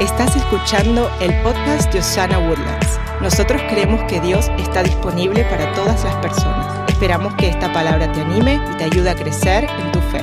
Estás 0.00 0.36
escuchando 0.36 1.10
el 1.20 1.34
podcast 1.42 1.92
de 1.92 1.98
Osana 1.98 2.38
Woodlands. 2.38 3.00
Nosotros 3.20 3.60
creemos 3.68 4.00
que 4.04 4.20
Dios 4.20 4.48
está 4.56 4.84
disponible 4.84 5.42
para 5.42 5.74
todas 5.74 6.04
las 6.04 6.14
personas. 6.18 6.88
Esperamos 6.88 7.34
que 7.34 7.48
esta 7.48 7.72
palabra 7.72 8.12
te 8.12 8.20
anime 8.20 8.60
y 8.72 8.76
te 8.76 8.84
ayude 8.84 9.10
a 9.10 9.16
crecer 9.16 9.64
en 9.64 9.90
tu 9.90 9.98
fe. 10.02 10.22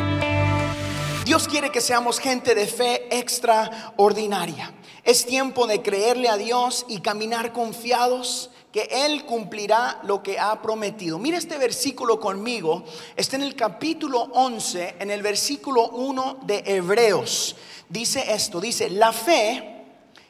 Dios 1.26 1.50
quiere 1.50 1.72
que 1.72 1.82
seamos 1.82 2.20
gente 2.20 2.56
de 2.56 2.68
fe 2.68 3.20
extraordinaria. 3.20 4.72
Es 5.04 5.26
tiempo 5.26 5.68
de 5.68 5.82
creerle 5.82 6.30
a 6.30 6.38
Dios 6.38 6.86
y 6.88 7.02
caminar 7.02 7.52
confiados 7.52 8.52
que 8.76 8.90
Él 8.92 9.24
cumplirá 9.24 10.02
lo 10.04 10.22
que 10.22 10.38
ha 10.38 10.62
prometido. 10.62 11.18
Mira 11.18 11.38
este 11.38 11.58
versículo 11.58 12.20
conmigo. 12.20 12.84
Está 13.16 13.38
en 13.38 13.44
el 13.44 13.56
capítulo 13.56 14.20
11, 14.34 14.98
en 15.00 15.12
el 15.12 15.22
versículo 15.22 15.88
1 15.92 16.40
de 16.44 16.62
Hebreos 16.66 17.56
dice 17.90 18.34
esto, 18.34 18.60
dice, 18.60 18.90
la 18.90 19.14
fe 19.14 19.84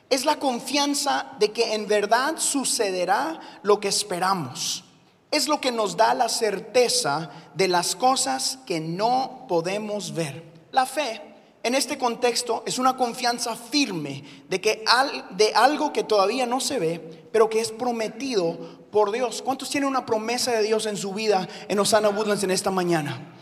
es 0.09 0.25
la 0.25 0.37
confianza 0.39 1.31
de 1.39 1.51
que 1.51 1.73
en 1.73 1.87
verdad 1.87 2.35
sucederá 2.37 3.39
lo 3.63 3.79
que 3.79 3.87
esperamos. 3.87 4.83
Es 5.31 5.47
lo 5.47 5.59
que 5.59 5.71
nos 5.71 5.97
da 5.97 6.13
la 6.13 6.29
certeza 6.29 7.29
de 7.55 7.67
las 7.67 7.95
cosas 7.95 8.59
que 8.65 8.79
no 8.79 9.45
podemos 9.49 10.13
ver. 10.13 10.43
La 10.71 10.85
fe, 10.85 11.21
en 11.65 11.73
este 11.73 11.97
contexto, 11.97 12.61
es 12.67 12.77
una 12.77 12.95
confianza 12.95 13.55
firme 13.55 14.23
de 14.47 14.61
que 14.61 14.85
de 15.31 15.51
algo 15.55 15.91
que 15.91 16.03
todavía 16.03 16.45
no 16.45 16.59
se 16.59 16.77
ve, 16.77 17.27
pero 17.31 17.49
que 17.49 17.59
es 17.59 17.71
prometido 17.71 18.87
por 18.91 19.11
Dios. 19.11 19.41
¿Cuántos 19.41 19.71
tienen 19.71 19.89
una 19.89 20.05
promesa 20.05 20.51
de 20.51 20.61
Dios 20.61 20.85
en 20.85 20.95
su 20.95 21.11
vida 21.11 21.49
en 21.67 21.79
Osana 21.79 22.09
Woodlands 22.09 22.43
en 22.43 22.51
esta 22.51 22.69
mañana? 22.69 23.33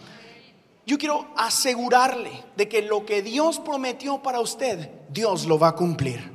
Yo 0.86 0.98
quiero 0.98 1.28
asegurarle 1.36 2.32
de 2.56 2.70
que 2.70 2.82
lo 2.82 3.06
que 3.06 3.22
Dios 3.22 3.60
prometió 3.60 4.24
para 4.24 4.40
usted, 4.40 4.90
Dios 5.10 5.46
lo 5.46 5.60
va 5.60 5.68
a 5.68 5.76
cumplir. 5.76 6.32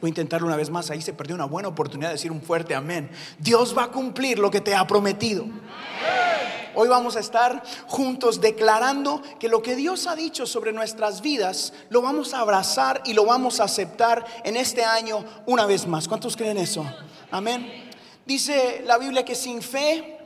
Voy 0.00 0.06
a 0.06 0.10
intentarlo 0.10 0.46
una 0.46 0.56
vez 0.56 0.70
más, 0.70 0.88
ahí 0.90 1.02
se 1.02 1.12
perdió 1.12 1.34
una 1.34 1.46
buena 1.46 1.66
oportunidad 1.66 2.10
de 2.10 2.14
decir 2.14 2.30
un 2.30 2.42
fuerte 2.42 2.76
amén. 2.76 3.10
Dios 3.40 3.76
va 3.76 3.84
a 3.84 3.90
cumplir 3.90 4.38
lo 4.38 4.52
que 4.52 4.60
te 4.60 4.72
ha 4.72 4.86
prometido. 4.86 5.46
Hoy 6.76 6.88
vamos 6.88 7.16
a 7.16 7.20
estar 7.20 7.62
juntos 7.88 8.40
declarando 8.40 9.22
que 9.40 9.48
lo 9.48 9.62
que 9.62 9.74
Dios 9.74 10.06
ha 10.06 10.14
dicho 10.14 10.46
sobre 10.46 10.72
nuestras 10.72 11.20
vidas 11.20 11.72
lo 11.88 12.02
vamos 12.02 12.34
a 12.34 12.40
abrazar 12.40 13.02
y 13.04 13.14
lo 13.14 13.24
vamos 13.24 13.58
a 13.58 13.64
aceptar 13.64 14.24
en 14.44 14.56
este 14.56 14.84
año 14.84 15.24
una 15.46 15.66
vez 15.66 15.86
más. 15.88 16.06
¿Cuántos 16.06 16.36
creen 16.36 16.58
eso? 16.58 16.84
Amén. 17.30 17.90
Dice 18.24 18.82
la 18.86 18.98
Biblia 18.98 19.24
que 19.24 19.34
sin 19.34 19.62
fe 19.62 20.16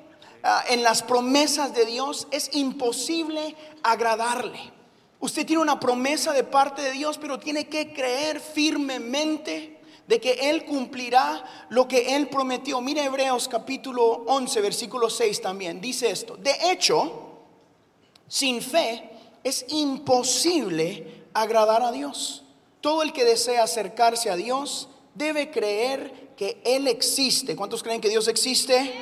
Ah, 0.43 0.65
en 0.71 0.83
las 0.83 1.03
promesas 1.03 1.75
de 1.75 1.85
Dios 1.85 2.27
es 2.31 2.51
imposible 2.55 3.55
agradarle. 3.83 4.73
Usted 5.19 5.45
tiene 5.45 5.61
una 5.61 5.79
promesa 5.79 6.33
de 6.33 6.45
parte 6.45 6.81
de 6.81 6.93
Dios, 6.93 7.19
pero 7.19 7.39
tiene 7.39 7.67
que 7.69 7.93
creer 7.93 8.41
firmemente 8.41 9.80
de 10.11 10.21
que 10.21 10.51
Él 10.51 10.65
cumplirá 10.65 11.45
lo 11.69 11.87
que 11.87 12.17
Él 12.17 12.29
prometió. 12.29 12.81
Mire 12.81 13.05
Hebreos 13.05 13.47
capítulo 13.47 14.25
11, 14.27 14.61
versículo 14.61 15.09
6 15.09 15.41
también. 15.41 15.81
Dice 15.81 16.11
esto. 16.11 16.37
De 16.37 16.53
hecho, 16.65 17.29
sin 18.27 18.61
fe 18.61 19.09
es 19.45 19.65
imposible 19.69 21.27
agradar 21.33 21.85
a 21.85 21.93
Dios. 21.93 22.43
Todo 22.81 23.05
el 23.05 23.13
que 23.13 23.25
desea 23.25 23.63
acercarse 23.63 24.31
a 24.31 24.35
Dios 24.35 24.89
debe 25.15 25.53
creer 25.53 26.33
que 26.37 26.61
Él 26.65 26.89
existe. 26.89 27.55
¿Cuántos 27.55 27.85
creen 27.85 28.01
que 28.01 28.09
Dios 28.09 28.27
existe? 28.27 28.93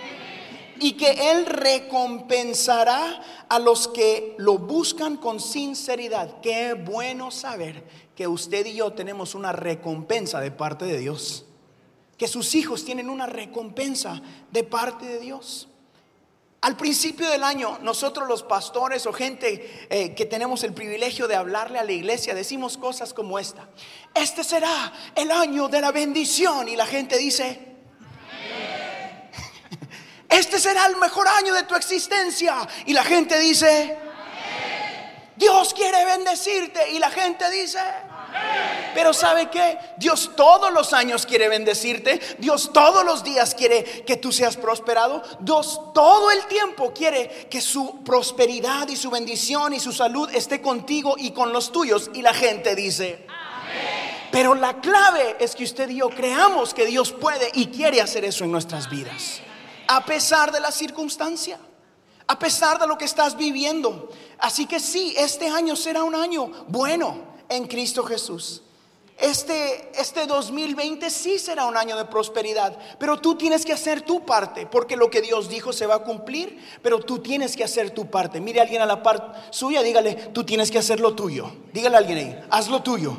y 0.81 0.93
que 0.93 1.33
Él 1.33 1.47
recompensará 1.47 3.21
a 3.49 3.59
los 3.59 3.89
que 3.89 4.37
lo 4.39 4.59
buscan 4.59 5.17
con 5.17 5.41
sinceridad. 5.41 6.41
Qué 6.41 6.75
bueno 6.75 7.33
saber 7.33 7.83
que 8.19 8.27
usted 8.27 8.67
y 8.67 8.75
yo 8.75 8.93
tenemos 8.95 9.37
una 9.37 9.53
recompensa 9.53 10.41
de 10.41 10.51
parte 10.51 10.85
de 10.87 10.99
Dios. 10.99 11.45
Que 12.17 12.27
sus 12.27 12.57
hijos 12.57 12.85
tienen 12.85 13.11
una 13.11 13.27
recompensa 13.27 14.21
de 14.51 14.65
parte 14.65 15.07
de 15.07 15.21
Dios. 15.21 15.69
Al 16.63 16.77
principio 16.77 17.31
del 17.31 17.45
año, 17.45 17.79
nosotros 17.81 18.27
los 18.27 18.43
pastores 18.43 19.07
o 19.07 19.13
gente 19.13 19.87
eh, 19.89 20.17
que 20.17 20.27
tenemos 20.27 20.65
el 20.65 20.75
privilegio 20.75 21.29
de 21.29 21.37
hablarle 21.37 21.79
a 21.79 21.85
la 21.85 21.93
iglesia, 21.93 22.35
decimos 22.35 22.77
cosas 22.77 23.15
como 23.15 23.39
esta. 23.39 23.69
Este 24.13 24.43
será 24.43 24.93
el 25.15 25.31
año 25.31 25.69
de 25.69 25.81
la 25.81 25.93
bendición. 25.93 26.69
Y 26.69 26.75
la 26.75 26.87
gente 26.87 27.19
dice, 27.19 27.77
este 30.29 30.59
será 30.59 30.87
el 30.87 30.97
mejor 30.97 31.29
año 31.29 31.55
de 31.55 31.63
tu 31.63 31.77
existencia. 31.77 32.67
Y 32.85 32.95
la 32.95 33.05
gente 33.05 33.39
dice, 33.39 33.97
Dios 35.37 35.73
quiere 35.73 36.05
bendecirte. 36.05 36.91
Y 36.91 36.99
la 36.99 37.11
gente 37.11 37.49
dice, 37.53 37.79
pero 38.95 39.13
¿sabe 39.13 39.49
qué? 39.51 39.79
Dios 39.97 40.33
todos 40.37 40.73
los 40.73 40.93
años 40.93 41.27
quiere 41.27 41.49
bendecirte. 41.49 42.21
Dios 42.39 42.71
todos 42.73 43.05
los 43.05 43.23
días 43.23 43.55
quiere 43.55 43.85
que 44.05 44.17
tú 44.17 44.33
seas 44.33 44.57
prosperado. 44.57 45.23
Dios 45.41 45.81
todo 45.95 46.31
el 46.31 46.47
tiempo 46.47 46.93
quiere 46.93 47.49
que 47.51 47.61
su 47.61 48.03
prosperidad 48.03 48.89
y 48.89 48.97
su 48.97 49.11
bendición 49.11 49.73
y 49.73 49.81
su 49.81 49.93
salud 49.93 50.29
esté 50.33 50.61
contigo 50.61 51.15
y 51.17 51.31
con 51.31 51.53
los 51.53 51.71
tuyos. 51.71 52.11
Y 52.15 52.23
la 52.23 52.35
gente 52.35 52.75
dice, 52.75 53.27
pero 54.33 54.55
la 54.55 54.81
clave 54.81 55.37
es 55.39 55.55
que 55.55 55.65
usted 55.65 55.89
y 55.91 55.97
yo 55.97 56.11
creamos 56.11 56.75
que 56.75 56.87
Dios 56.87 57.13
puede 57.13 57.51
y 57.55 57.67
quiere 57.67 58.01
hacer 58.01 58.25
eso 58.25 58.45
en 58.45 58.53
nuestras 58.53 58.91
vidas 58.91 59.43
a 59.89 60.05
pesar 60.05 60.53
de 60.53 60.61
la 60.61 60.71
circunstancia, 60.71 61.59
a 62.27 62.39
pesar 62.39 62.79
de 62.79 62.87
lo 62.87 62.97
que 62.97 63.07
estás 63.07 63.37
viviendo. 63.37 64.11
Así 64.39 64.67
que 64.67 64.79
sí, 64.79 65.15
este 65.17 65.49
año 65.49 65.75
será 65.75 66.05
un 66.05 66.15
año 66.15 66.51
bueno 66.69 67.38
en 67.49 67.67
Cristo 67.67 68.05
Jesús. 68.05 68.63
Este, 69.19 69.91
este 70.01 70.27
2020 70.27 71.11
sí 71.11 71.41
será 71.41 71.67
un 71.67 71.77
año 71.77 71.97
de 71.97 72.05
prosperidad, 72.05 72.79
pero 73.01 73.19
tú 73.19 73.35
tienes 73.35 73.65
que 73.65 73.73
hacer 73.73 74.03
tu 74.03 74.25
parte, 74.25 74.65
porque 74.67 74.97
lo 74.97 75.11
que 75.11 75.21
Dios 75.21 75.49
dijo 75.49 75.73
se 75.73 75.87
va 75.87 75.97
a 75.97 76.05
cumplir, 76.05 76.65
pero 76.83 77.01
tú 77.01 77.19
tienes 77.19 77.57
que 77.57 77.65
hacer 77.65 77.91
tu 77.91 78.09
parte. 78.09 78.41
Mire 78.41 78.61
a 78.61 78.63
alguien 78.63 78.81
a 78.81 78.87
la 78.87 79.03
par 79.03 79.49
suya, 79.51 79.83
dígale, 79.83 80.15
tú 80.33 80.45
tienes 80.45 80.71
que 80.71 80.79
hacer 80.79 81.01
lo 81.01 81.17
tuyo. 81.17 81.51
Dígale 81.73 81.97
a 81.97 81.99
alguien 81.99 82.19
ahí, 82.19 82.41
haz 82.49 82.69
lo 82.69 82.81
tuyo. 82.81 83.19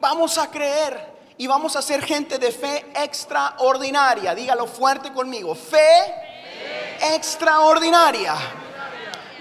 Vamos 0.00 0.38
a 0.38 0.50
creer 0.50 1.12
y 1.36 1.46
vamos 1.46 1.76
a 1.76 1.82
ser 1.82 2.02
gente 2.02 2.38
de 2.38 2.50
fe 2.50 2.86
extraordinaria. 2.94 4.34
Dígalo 4.34 4.66
fuerte 4.66 5.12
conmigo. 5.12 5.54
Fe, 5.54 6.14
extraordinaria. 7.14 8.34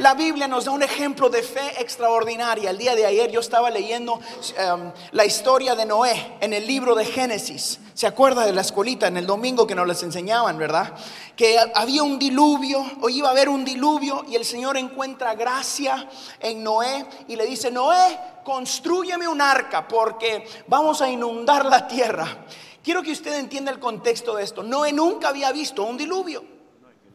La 0.02 0.16
Biblia 0.16 0.48
nos 0.48 0.66
da 0.66 0.72
un 0.72 0.82
ejemplo 0.82 1.30
de 1.30 1.44
fe 1.44 1.80
extraordinaria. 1.80 2.72
El 2.72 2.80
día 2.80 2.96
de 2.96 3.06
ayer 3.06 3.30
yo 3.30 3.40
estaba 3.40 3.70
leyendo 3.70 4.16
um, 4.16 4.92
la 5.12 5.26
historia 5.26 5.76
de 5.76 5.86
Noé 5.86 6.38
en 6.40 6.54
el 6.54 6.66
libro 6.66 6.96
de 6.96 7.06
Génesis. 7.06 7.80
¿Se 7.94 8.08
acuerda 8.08 8.48
de 8.48 8.52
la 8.52 8.62
escuelita 8.62 9.06
en 9.06 9.18
el 9.18 9.28
domingo 9.28 9.68
que 9.68 9.76
nos 9.76 9.86
les 9.86 10.02
enseñaban, 10.02 10.58
verdad? 10.58 10.96
Que 11.36 11.56
había 11.76 12.02
un 12.02 12.18
diluvio 12.18 12.84
o 13.00 13.10
iba 13.10 13.28
a 13.28 13.32
haber 13.32 13.48
un 13.48 13.64
diluvio 13.64 14.26
y 14.28 14.34
el 14.36 14.44
Señor 14.44 14.76
encuentra 14.76 15.36
gracia 15.36 16.10
en 16.40 16.64
Noé 16.64 17.06
y 17.28 17.36
le 17.36 17.46
dice, 17.46 17.70
Noé, 17.70 18.18
construyeme 18.44 19.28
un 19.28 19.40
arca 19.40 19.88
porque 19.88 20.48
vamos 20.66 21.04
a 21.04 21.12
inundar 21.12 21.64
la 21.68 21.88
tierra. 21.88 22.48
Quiero 22.84 23.04
que 23.04 23.12
usted 23.12 23.36
entienda 23.36 23.70
el 23.70 23.78
contexto 23.78 24.34
de 24.34 24.46
esto. 24.46 24.64
Noé 24.64 24.94
nunca 24.94 25.30
había 25.30 25.52
visto 25.52 25.84
un 25.84 25.96
diluvio. 25.96 26.61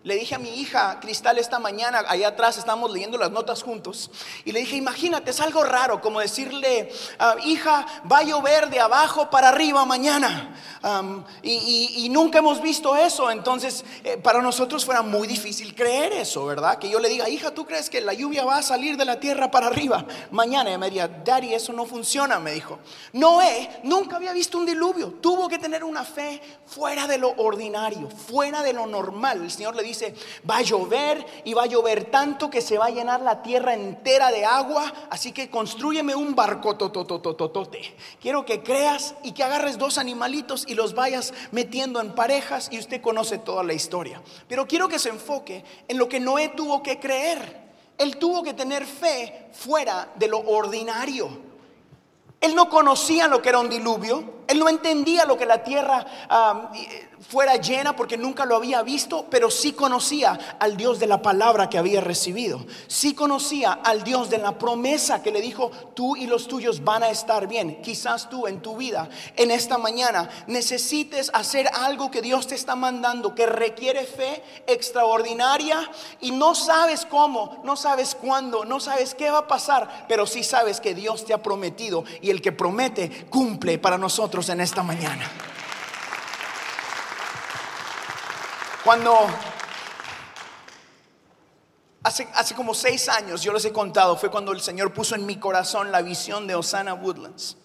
Le 0.06 0.14
dije 0.14 0.36
a 0.36 0.38
mi 0.38 0.50
hija 0.50 1.00
Cristal 1.00 1.36
esta 1.36 1.58
mañana, 1.58 2.04
allá 2.06 2.28
atrás 2.28 2.58
estamos 2.58 2.92
leyendo 2.92 3.18
las 3.18 3.32
notas 3.32 3.64
juntos, 3.64 4.08
y 4.44 4.52
le 4.52 4.60
dije, 4.60 4.76
imagínate, 4.76 5.32
es 5.32 5.40
algo 5.40 5.64
raro 5.64 6.00
como 6.00 6.20
decirle, 6.20 6.92
ah, 7.18 7.34
hija, 7.44 7.84
va 8.10 8.18
a 8.18 8.22
llover 8.22 8.70
de 8.70 8.78
abajo 8.78 9.28
para 9.30 9.48
arriba 9.48 9.84
mañana. 9.84 10.54
y, 11.42 12.06
nunca 12.08 12.38
hemos 12.38 12.62
visto 12.62 12.94
eso, 12.94 13.32
entonces 13.32 13.84
eh, 14.04 14.16
para 14.16 14.40
nosotros 14.40 14.84
fuera 14.84 15.02
muy 15.02 15.26
difícil 15.26 15.74
creer 15.74 16.12
eso, 16.12 16.46
¿verdad? 16.46 16.78
Que 16.78 16.88
yo 16.88 17.00
le 17.00 17.08
diga, 17.08 17.28
hija, 17.28 17.50
¿tú 17.50 17.66
crees 17.66 17.90
que 17.90 18.00
la 18.00 18.14
lluvia 18.14 18.44
va 18.44 18.58
a 18.58 18.62
salir 18.62 18.96
de 18.96 19.04
la 19.04 19.18
tierra 19.18 19.50
para 19.50 19.66
arriba 19.66 20.06
mañana? 20.30 20.70
Y 20.70 20.78
me 20.78 20.86
diría, 20.86 21.08
Daddy, 21.08 21.52
eso 21.52 21.72
no 21.72 21.84
funciona, 21.84 22.38
me 22.38 22.52
dijo. 22.52 22.78
Noé 23.12 23.80
nunca 23.82 24.14
había 24.16 24.32
visto 24.32 24.56
un 24.56 24.66
diluvio, 24.66 25.14
tuvo 25.20 25.48
que 25.48 25.58
tener 25.58 25.82
una 25.82 26.04
fe 26.04 26.40
fuera 26.64 27.08
de 27.08 27.18
lo 27.18 27.30
ordinario, 27.38 28.08
fuera 28.08 28.62
de 28.62 28.72
lo 28.72 28.86
normal. 28.86 29.42
El 29.42 29.50
Señor 29.50 29.74
le 29.74 29.82
dice, 29.82 29.95
dice, 29.98 30.14
va 30.48 30.58
a 30.58 30.62
llover 30.62 31.24
y 31.44 31.54
va 31.54 31.64
a 31.64 31.66
llover 31.66 32.04
tanto 32.04 32.50
que 32.50 32.60
se 32.60 32.78
va 32.78 32.86
a 32.86 32.90
llenar 32.90 33.20
la 33.20 33.42
tierra 33.42 33.74
entera 33.74 34.30
de 34.30 34.44
agua, 34.44 34.92
así 35.10 35.32
que 35.32 35.50
construyeme 35.50 36.14
un 36.14 36.34
barco 36.34 36.76
tototototote. 36.76 37.96
Quiero 38.20 38.44
que 38.44 38.62
creas 38.62 39.14
y 39.22 39.32
que 39.32 39.44
agarres 39.44 39.78
dos 39.78 39.98
animalitos 39.98 40.64
y 40.66 40.74
los 40.74 40.94
vayas 40.94 41.32
metiendo 41.50 42.00
en 42.00 42.14
parejas 42.14 42.68
y 42.70 42.78
usted 42.78 43.00
conoce 43.00 43.38
toda 43.38 43.62
la 43.62 43.72
historia. 43.72 44.22
Pero 44.48 44.66
quiero 44.66 44.88
que 44.88 44.98
se 44.98 45.08
enfoque 45.08 45.64
en 45.88 45.98
lo 45.98 46.08
que 46.08 46.20
Noé 46.20 46.50
tuvo 46.50 46.82
que 46.82 46.98
creer. 46.98 47.66
Él 47.98 48.18
tuvo 48.18 48.42
que 48.42 48.54
tener 48.54 48.84
fe 48.84 49.48
fuera 49.52 50.12
de 50.16 50.28
lo 50.28 50.40
ordinario. 50.40 51.28
Él 52.40 52.54
no 52.54 52.68
conocía 52.68 53.26
lo 53.28 53.40
que 53.40 53.48
era 53.48 53.58
un 53.58 53.70
diluvio. 53.70 54.35
Él 54.46 54.58
no 54.58 54.68
entendía 54.68 55.24
lo 55.24 55.36
que 55.36 55.46
la 55.46 55.62
tierra 55.62 56.06
ah, 56.28 56.70
fuera 57.28 57.56
llena 57.56 57.96
porque 57.96 58.16
nunca 58.16 58.44
lo 58.44 58.56
había 58.56 58.82
visto, 58.82 59.26
pero 59.30 59.50
sí 59.50 59.72
conocía 59.72 60.56
al 60.60 60.76
Dios 60.76 60.98
de 60.98 61.06
la 61.06 61.22
palabra 61.22 61.68
que 61.68 61.78
había 61.78 62.00
recibido. 62.00 62.64
Sí 62.86 63.14
conocía 63.14 63.72
al 63.72 64.04
Dios 64.04 64.30
de 64.30 64.38
la 64.38 64.58
promesa 64.58 65.22
que 65.22 65.32
le 65.32 65.40
dijo, 65.40 65.70
tú 65.94 66.16
y 66.16 66.26
los 66.26 66.46
tuyos 66.46 66.84
van 66.84 67.02
a 67.02 67.10
estar 67.10 67.46
bien. 67.46 67.80
Quizás 67.82 68.28
tú 68.28 68.46
en 68.46 68.60
tu 68.60 68.76
vida, 68.76 69.08
en 69.36 69.50
esta 69.50 69.78
mañana, 69.78 70.28
necesites 70.46 71.30
hacer 71.34 71.68
algo 71.74 72.10
que 72.10 72.22
Dios 72.22 72.46
te 72.46 72.54
está 72.54 72.76
mandando, 72.76 73.34
que 73.34 73.46
requiere 73.46 74.04
fe 74.04 74.42
extraordinaria 74.66 75.90
y 76.20 76.30
no 76.30 76.54
sabes 76.54 77.06
cómo, 77.06 77.60
no 77.64 77.76
sabes 77.76 78.14
cuándo, 78.14 78.64
no 78.64 78.78
sabes 78.78 79.14
qué 79.14 79.30
va 79.30 79.38
a 79.38 79.48
pasar, 79.48 80.06
pero 80.08 80.26
sí 80.26 80.44
sabes 80.44 80.80
que 80.80 80.94
Dios 80.94 81.24
te 81.24 81.34
ha 81.34 81.42
prometido 81.42 82.04
y 82.20 82.30
el 82.30 82.42
que 82.42 82.52
promete 82.52 83.26
cumple 83.30 83.78
para 83.78 83.98
nosotros 83.98 84.35
en 84.36 84.60
esta 84.60 84.82
mañana. 84.82 85.26
Cuando 88.84 89.26
hace, 92.02 92.28
hace 92.34 92.54
como 92.54 92.74
seis 92.74 93.08
años, 93.08 93.42
yo 93.42 93.52
les 93.54 93.64
he 93.64 93.72
contado, 93.72 94.14
fue 94.16 94.30
cuando 94.30 94.52
el 94.52 94.60
Señor 94.60 94.92
puso 94.92 95.14
en 95.14 95.24
mi 95.24 95.36
corazón 95.36 95.90
la 95.90 96.02
visión 96.02 96.46
de 96.46 96.54
Osana 96.54 96.92
Woodlands. 96.92 97.56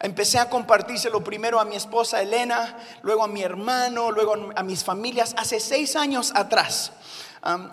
Empecé 0.00 0.40
a 0.40 0.50
compartírselo 0.50 1.22
primero 1.22 1.60
a 1.60 1.64
mi 1.64 1.76
esposa 1.76 2.20
Elena, 2.20 2.76
luego 3.02 3.22
a 3.22 3.28
mi 3.28 3.42
hermano, 3.42 4.10
luego 4.10 4.50
a 4.56 4.62
mis 4.64 4.82
familias, 4.82 5.34
hace 5.38 5.60
seis 5.60 5.94
años 5.94 6.32
atrás. 6.34 6.92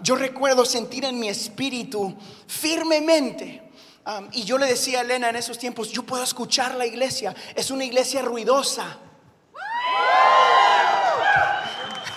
Yo 0.02 0.16
recuerdo 0.16 0.66
sentir 0.66 1.04
en 1.04 1.20
mi 1.20 1.30
espíritu 1.30 2.16
firmemente 2.48 3.65
y 4.32 4.44
yo 4.44 4.58
le 4.58 4.68
decía 4.68 5.00
a 5.00 5.02
Elena 5.02 5.30
en 5.30 5.36
esos 5.36 5.58
tiempos, 5.58 5.92
yo 5.92 6.04
puedo 6.04 6.24
escuchar 6.24 6.76
la 6.76 6.86
iglesia, 6.86 7.36
es 7.56 7.72
una 7.72 7.84
iglesia 7.84 8.22
ruidosa. 8.22 9.00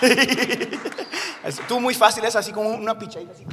Tú 1.67 1.79
muy 1.79 1.93
fácil, 1.93 2.23
es 2.25 2.35
así 2.35 2.51
como 2.51 2.69
una 2.69 2.97
pichadita 2.97 3.33
así. 3.33 3.45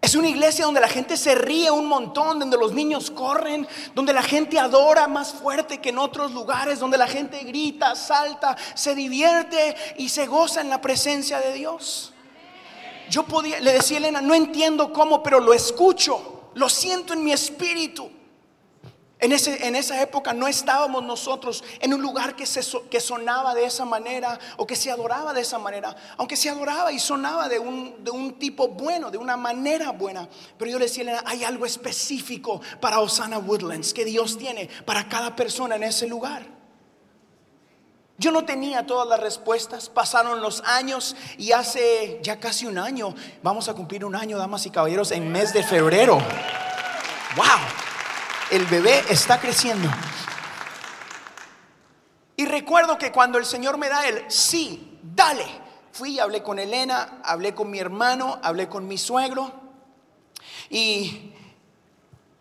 Es 0.00 0.14
una 0.14 0.28
iglesia 0.28 0.64
donde 0.64 0.80
la 0.80 0.88
gente 0.88 1.16
se 1.16 1.34
ríe 1.34 1.68
un 1.70 1.86
montón, 1.86 2.38
donde 2.38 2.56
los 2.56 2.72
niños 2.72 3.10
corren, 3.10 3.66
donde 3.92 4.12
la 4.12 4.22
gente 4.22 4.56
adora 4.56 5.08
más 5.08 5.32
fuerte 5.32 5.80
que 5.80 5.88
en 5.88 5.98
otros 5.98 6.30
lugares, 6.30 6.78
donde 6.78 6.96
la 6.96 7.08
gente 7.08 7.42
grita, 7.42 7.96
salta, 7.96 8.56
se 8.74 8.94
divierte 8.94 9.74
y 9.96 10.08
se 10.08 10.26
goza 10.26 10.60
en 10.60 10.70
la 10.70 10.80
presencia 10.80 11.40
de 11.40 11.54
Dios. 11.54 12.12
Yo 13.10 13.24
podía, 13.24 13.60
le 13.60 13.72
decía 13.72 13.96
a 13.96 14.00
Elena, 14.00 14.20
no 14.20 14.34
entiendo 14.34 14.92
cómo, 14.92 15.22
pero 15.22 15.40
lo 15.40 15.52
escucho, 15.52 16.50
lo 16.54 16.68
siento 16.68 17.12
en 17.12 17.24
mi 17.24 17.32
espíritu. 17.32 18.10
En, 19.18 19.32
ese, 19.32 19.66
en, 19.66 19.74
esa 19.74 20.02
época 20.02 20.34
no 20.34 20.46
estábamos 20.46 21.02
nosotros 21.02 21.64
en 21.80 21.94
un 21.94 22.02
lugar 22.02 22.36
que, 22.36 22.44
se, 22.44 22.60
que 22.90 23.00
sonaba 23.00 23.54
de 23.54 23.64
esa 23.64 23.86
manera 23.86 24.38
o 24.58 24.66
que 24.66 24.76
se 24.76 24.90
adoraba 24.90 25.32
de 25.32 25.40
esa 25.40 25.58
manera, 25.58 25.96
aunque 26.18 26.36
se 26.36 26.50
adoraba 26.50 26.92
y 26.92 26.98
sonaba 26.98 27.48
de 27.48 27.58
un, 27.58 28.04
de 28.04 28.10
un 28.10 28.38
tipo 28.38 28.68
bueno, 28.68 29.10
de 29.10 29.16
una 29.16 29.38
manera 29.38 29.90
buena. 29.92 30.28
Pero 30.58 30.70
yo 30.70 30.78
le 30.78 30.84
decía, 30.84 31.22
hay 31.24 31.44
algo 31.44 31.64
específico 31.64 32.60
para 32.78 33.00
Osana 33.00 33.38
Woodlands 33.38 33.94
que 33.94 34.04
Dios 34.04 34.36
tiene 34.36 34.68
para 34.84 35.08
cada 35.08 35.34
persona 35.34 35.76
en 35.76 35.84
ese 35.84 36.06
lugar. 36.06 36.55
Yo 38.18 38.30
no 38.30 38.44
tenía 38.44 38.86
todas 38.86 39.06
las 39.06 39.20
respuestas, 39.20 39.88
pasaron 39.88 40.40
los 40.40 40.62
años 40.62 41.16
y 41.36 41.52
hace 41.52 42.18
ya 42.22 42.40
casi 42.40 42.66
un 42.66 42.78
año, 42.78 43.14
vamos 43.42 43.68
a 43.68 43.74
cumplir 43.74 44.04
un 44.04 44.16
año, 44.16 44.38
damas 44.38 44.64
y 44.66 44.70
caballeros, 44.70 45.10
en 45.12 45.30
mes 45.30 45.52
de 45.52 45.62
febrero. 45.62 46.18
¡Wow! 47.36 47.86
el 48.50 48.64
bebé 48.66 49.02
está 49.08 49.40
creciendo. 49.40 49.88
Y 52.36 52.46
recuerdo 52.46 52.98
que 52.98 53.12
cuando 53.12 53.38
el 53.38 53.46
Señor 53.46 53.78
me 53.78 53.88
da 53.88 54.06
el 54.06 54.30
sí, 54.30 54.98
dale, 55.02 55.46
fui 55.92 56.12
y 56.12 56.18
hablé 56.18 56.42
con 56.42 56.58
Elena, 56.58 57.20
hablé 57.24 57.54
con 57.54 57.70
mi 57.70 57.78
hermano, 57.78 58.38
hablé 58.42 58.68
con 58.68 58.86
mi 58.86 58.98
suegro. 58.98 59.50
Y 60.68 61.32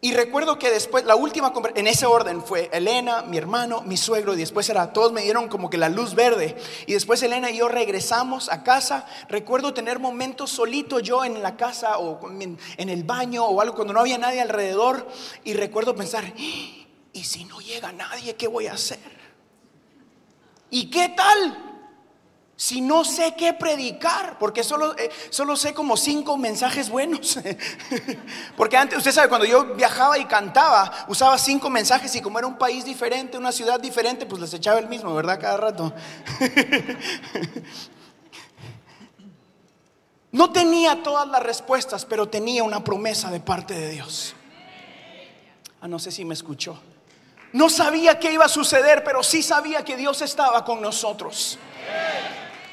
y 0.05 0.13
recuerdo 0.13 0.59
que 0.59 0.69
después, 0.69 1.03
la 1.03 1.15
última, 1.15 1.51
en 1.73 1.87
ese 1.87 2.05
orden 2.05 2.43
fue 2.43 2.69
Elena, 2.71 3.23
mi 3.23 3.39
hermano, 3.39 3.81
mi 3.87 3.97
suegro, 3.97 4.35
y 4.35 4.37
después 4.37 4.69
era, 4.69 4.93
todos 4.93 5.11
me 5.11 5.23
dieron 5.23 5.47
como 5.47 5.67
que 5.67 5.79
la 5.79 5.89
luz 5.89 6.13
verde. 6.13 6.55
Y 6.85 6.93
después 6.93 7.23
Elena 7.23 7.49
y 7.49 7.57
yo 7.57 7.69
regresamos 7.69 8.51
a 8.51 8.61
casa. 8.61 9.07
Recuerdo 9.29 9.73
tener 9.73 9.97
momentos 9.97 10.51
solito 10.51 10.99
yo 10.99 11.25
en 11.25 11.41
la 11.41 11.57
casa 11.57 11.97
o 11.97 12.19
en 12.29 12.89
el 12.89 13.03
baño 13.03 13.45
o 13.45 13.59
algo, 13.61 13.73
cuando 13.73 13.95
no 13.95 13.99
había 14.01 14.19
nadie 14.19 14.41
alrededor. 14.41 15.07
Y 15.43 15.55
recuerdo 15.55 15.95
pensar, 15.95 16.23
¿y 16.37 17.23
si 17.23 17.45
no 17.45 17.59
llega 17.59 17.91
nadie, 17.91 18.35
qué 18.35 18.47
voy 18.47 18.67
a 18.67 18.73
hacer? 18.73 18.99
¿Y 20.69 20.91
qué 20.91 21.09
tal? 21.17 21.74
Si 22.57 22.79
no 22.79 23.03
sé 23.03 23.35
qué 23.37 23.53
predicar? 23.53 24.37
Porque 24.39 24.63
solo, 24.63 24.97
eh, 24.97 25.11
solo 25.29 25.57
sé 25.57 25.73
como 25.73 25.97
cinco 25.97 26.37
mensajes 26.37 26.89
buenos. 26.89 27.37
porque 28.57 28.77
antes, 28.77 28.97
usted 28.97 29.11
sabe, 29.11 29.27
cuando 29.27 29.45
yo 29.45 29.75
viajaba 29.75 30.17
y 30.17 30.25
cantaba, 30.25 31.05
usaba 31.09 31.37
cinco 31.37 31.69
mensajes 31.69 32.15
y 32.15 32.21
como 32.21 32.39
era 32.39 32.47
un 32.47 32.57
país 32.57 32.85
diferente, 32.85 33.37
una 33.37 33.51
ciudad 33.51 33.79
diferente, 33.79 34.25
pues 34.25 34.41
les 34.41 34.53
echaba 34.53 34.79
el 34.79 34.87
mismo, 34.87 35.13
¿verdad? 35.13 35.37
Cada 35.39 35.57
rato. 35.57 35.93
no 40.31 40.51
tenía 40.53 41.03
todas 41.03 41.27
las 41.27 41.43
respuestas, 41.43 42.05
pero 42.05 42.29
tenía 42.29 42.63
una 42.63 42.85
promesa 42.85 43.29
de 43.31 43.41
parte 43.41 43.73
de 43.73 43.89
Dios. 43.89 44.33
Ah, 45.81 45.89
no 45.89 45.99
sé 45.99 46.09
si 46.09 46.23
me 46.23 46.33
escuchó. 46.33 46.79
No 47.51 47.69
sabía 47.69 48.17
qué 48.17 48.31
iba 48.31 48.45
a 48.45 48.49
suceder, 48.49 49.03
pero 49.03 49.23
sí 49.23 49.43
sabía 49.43 49.83
que 49.83 49.97
Dios 49.97 50.21
estaba 50.21 50.63
con 50.63 50.81
nosotros. 50.81 51.59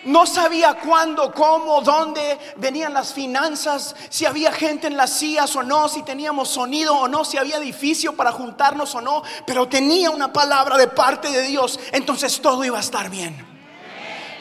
No 0.04 0.26
sabía 0.26 0.74
cuándo, 0.74 1.32
cómo, 1.32 1.80
dónde 1.80 2.38
venían 2.56 2.92
las 2.92 3.12
finanzas, 3.12 3.94
si 4.08 4.26
había 4.26 4.50
gente 4.52 4.88
en 4.88 4.96
las 4.96 5.10
sillas 5.10 5.54
o 5.54 5.62
no, 5.62 5.88
si 5.88 6.02
teníamos 6.02 6.48
sonido 6.48 6.96
o 6.96 7.08
no, 7.08 7.24
si 7.24 7.38
había 7.38 7.58
edificio 7.58 8.16
para 8.16 8.32
juntarnos 8.32 8.94
o 8.94 9.00
no, 9.00 9.22
pero 9.46 9.68
tenía 9.68 10.10
una 10.10 10.32
palabra 10.32 10.76
de 10.76 10.88
parte 10.88 11.30
de 11.30 11.42
Dios, 11.42 11.78
entonces 11.92 12.40
todo 12.40 12.64
iba 12.64 12.78
a 12.78 12.80
estar 12.80 13.10
bien. 13.10 13.51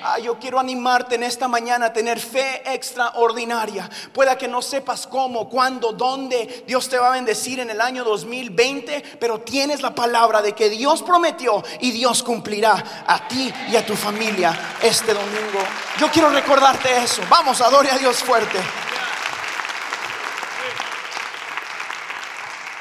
Ah, 0.04 0.18
yo 0.18 0.40
quiero 0.40 0.60
animarte 0.60 1.14
en 1.14 1.22
esta 1.22 1.48
mañana 1.48 1.88
a 1.88 1.94
tener 1.94 2.20
fe 2.20 2.64
extraordinaria. 2.74 3.88
Pueda 4.12 4.36
que 4.36 4.48
no 4.48 4.64
sepas 4.64 5.06
cómo, 5.06 5.48
cuándo, 5.48 5.92
dónde 5.92 6.64
Dios 6.66 6.90
te 6.90 6.98
va 6.98 7.10
a 7.10 7.12
bendecir 7.12 7.60
en 7.60 7.70
el 7.70 7.80
año 7.80 8.04
2020, 8.04 9.18
pero 9.20 9.42
tienes 9.42 9.82
la 9.84 9.94
palabra 9.94 10.42
de 10.42 10.54
que 10.54 10.70
Dios 10.70 11.04
prometió 11.04 11.64
y 11.82 11.92
Dios 11.92 12.24
cumplirá 12.24 13.04
a 13.06 13.28
ti 13.28 13.54
y 13.70 13.76
a 13.76 13.86
tu 13.86 13.96
familia 13.96 14.78
este 14.82 15.14
domingo. 15.14 15.60
Yo 16.00 16.10
quiero 16.10 16.30
recordarte 16.30 16.98
eso. 17.04 17.22
Vamos, 17.30 17.62
adore 17.62 17.92
a 17.92 17.98
Dios 18.00 18.24
fuerte. 18.24 18.60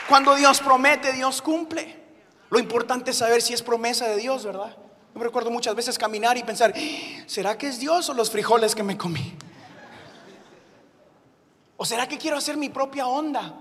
Cuando 0.08 0.34
Dios 0.34 0.58
promete, 0.60 1.12
Dios 1.12 1.42
cumple. 1.42 2.00
Lo 2.48 2.58
importante 2.58 3.10
es 3.10 3.18
saber 3.18 3.42
si 3.42 3.52
es 3.52 3.62
promesa 3.62 4.08
de 4.08 4.16
Dios, 4.16 4.44
¿verdad? 4.44 4.74
Yo 5.12 5.18
me 5.18 5.24
recuerdo 5.24 5.50
muchas 5.50 5.74
veces 5.74 5.98
caminar 5.98 6.36
y 6.38 6.42
pensar, 6.42 6.72
¿será 7.26 7.58
que 7.58 7.68
es 7.68 7.78
Dios 7.80 8.08
o 8.08 8.14
los 8.14 8.30
frijoles 8.30 8.74
que 8.74 8.82
me 8.82 8.96
comí? 8.96 9.34
¿O 11.76 11.84
será 11.84 12.06
que 12.06 12.18
quiero 12.18 12.36
hacer 12.36 12.56
mi 12.56 12.68
propia 12.68 13.06
onda? 13.06 13.54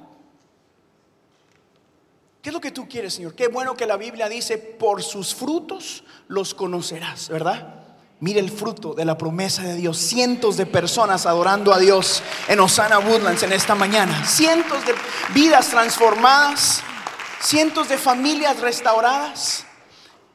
¿Qué 2.41 2.50
es 2.50 2.53
lo 2.53 2.62
que 2.62 2.72
tú 2.72 2.88
quieres, 2.88 3.15
Señor? 3.15 3.34
Qué 3.34 3.48
bueno 3.48 3.75
que 3.75 3.86
la 3.86 3.98
Biblia 3.98 4.29
dice, 4.29 4.58
por 4.58 5.01
sus 5.01 5.34
frutos 5.34 6.03
los 6.27 6.53
conocerás, 6.53 7.29
¿verdad? 7.29 7.75
Mire 8.22 8.39
el 8.39 8.51
fruto 8.51 8.94
de 8.94 9.06
la 9.06 9.18
promesa 9.18 9.63
de 9.63 9.75
Dios. 9.75 9.98
Cientos 9.98 10.58
de 10.58 10.65
personas 10.65 11.25
adorando 11.25 11.74
a 11.74 11.79
Dios 11.79 12.22
en 12.48 12.60
Osana 12.60 13.00
Woodlands 13.00 13.44
en 13.44 13.53
esta 13.53 13.75
mañana. 13.75 14.25
Cientos 14.25 14.86
de 14.86 14.94
vidas 15.34 15.70
transformadas. 15.70 16.84
Cientos 17.41 17.88
de 17.88 17.98
familias 17.98 18.60
restauradas 18.60 19.65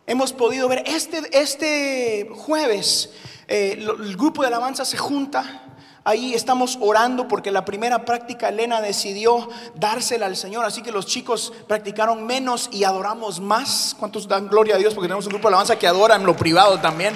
hemos 0.07 0.33
podido 0.33 0.69
ver. 0.69 0.85
Este, 0.87 1.23
este 1.33 2.29
jueves 2.35 3.11
eh, 3.49 3.77
el 3.79 4.17
grupo 4.17 4.43
de 4.43 4.49
alabanza 4.49 4.85
se 4.85 4.97
junta. 4.97 5.63
Ahí 6.07 6.35
estamos 6.35 6.77
orando 6.83 7.29
porque 7.29 7.51
la 7.51 7.65
primera 7.65 8.05
práctica 8.05 8.51
Elena 8.51 8.83
decidió 8.83 9.49
dársela 9.75 10.27
al 10.27 10.37
Señor. 10.37 10.65
Así 10.65 10.83
que 10.83 10.93
los 10.93 11.07
chicos 11.07 11.53
practicaron 11.67 12.27
menos 12.27 12.69
y 12.73 12.85
adoramos 12.85 13.41
más. 13.41 13.97
¿Cuántos 13.99 14.29
dan 14.29 14.49
gloria 14.49 14.75
a 14.75 14.79
Dios? 14.79 14.95
Porque 14.95 15.09
tenemos 15.09 15.27
un 15.27 15.33
grupo 15.33 15.49
de 15.49 15.55
alabanza 15.55 15.79
que 15.79 15.87
adora 15.87 16.17
en 16.17 16.27
lo 16.27 16.37
privado 16.37 16.79
también. 16.81 17.15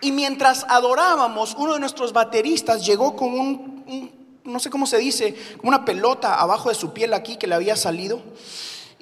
Y 0.00 0.12
mientras 0.12 0.66
adorábamos, 0.68 1.54
uno 1.56 1.74
de 1.74 1.80
nuestros 1.80 2.12
bateristas 2.12 2.84
llegó 2.84 3.16
con 3.16 3.32
un, 3.32 4.12
no 4.44 4.58
sé 4.58 4.70
cómo 4.70 4.86
se 4.86 4.98
dice, 4.98 5.34
una 5.62 5.84
pelota 5.84 6.40
abajo 6.40 6.68
de 6.68 6.74
su 6.74 6.92
piel 6.92 7.14
aquí 7.14 7.36
que 7.36 7.46
le 7.46 7.54
había 7.54 7.76
salido. 7.76 8.20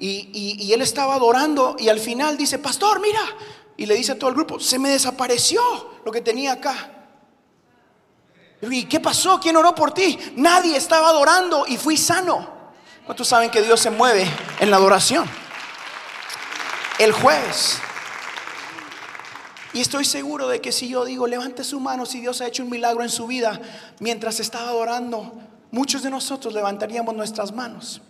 Y, 0.05 0.73
él 0.73 0.81
estaba 0.81 1.15
adorando 1.15 1.77
y 1.79 1.87
al 1.87 1.99
final 1.99 2.35
dice, 2.35 2.59
pastor, 2.59 2.99
mira. 2.99 3.21
Y 3.77 3.85
le 3.85 3.95
dice 3.95 4.11
a 4.11 4.19
todo 4.19 4.29
el 4.29 4.35
grupo, 4.35 4.59
se 4.59 4.77
me 4.77 4.89
desapareció 4.89 5.61
lo 6.03 6.11
que 6.11 6.21
tenía 6.21 6.53
acá. 6.53 6.91
¿Y 8.61 8.83
qué 8.85 8.99
pasó? 8.99 9.39
¿Quién 9.39 9.55
oró 9.55 9.73
por 9.73 9.93
ti? 9.93 10.19
Nadie 10.35 10.75
estaba 10.75 11.09
adorando 11.09 11.65
y 11.67 11.77
fui 11.77 11.95
sano. 11.95 12.51
¿Cuántos 13.05 13.27
saben 13.27 13.49
que 13.49 13.61
Dios 13.61 13.79
se 13.79 13.89
mueve 13.89 14.29
en 14.59 14.69
la 14.69 14.77
adoración? 14.77 15.29
el 16.99 17.11
jueves. 17.11 17.79
Y 19.73 19.81
estoy 19.81 20.05
seguro 20.05 20.47
de 20.47 20.61
que 20.61 20.71
si 20.71 20.87
yo 20.87 21.03
digo, 21.03 21.25
levante 21.25 21.63
su 21.63 21.79
mano 21.79 22.05
si 22.05 22.19
Dios 22.19 22.41
ha 22.41 22.47
hecho 22.47 22.63
un 22.63 22.69
milagro 22.69 23.03
en 23.03 23.09
su 23.09 23.25
vida 23.25 23.59
mientras 23.99 24.39
estaba 24.39 24.69
adorando, 24.69 25.33
muchos 25.71 26.03
de 26.03 26.11
nosotros 26.11 26.53
levantaríamos 26.53 27.15
nuestras 27.15 27.51
manos. 27.51 28.01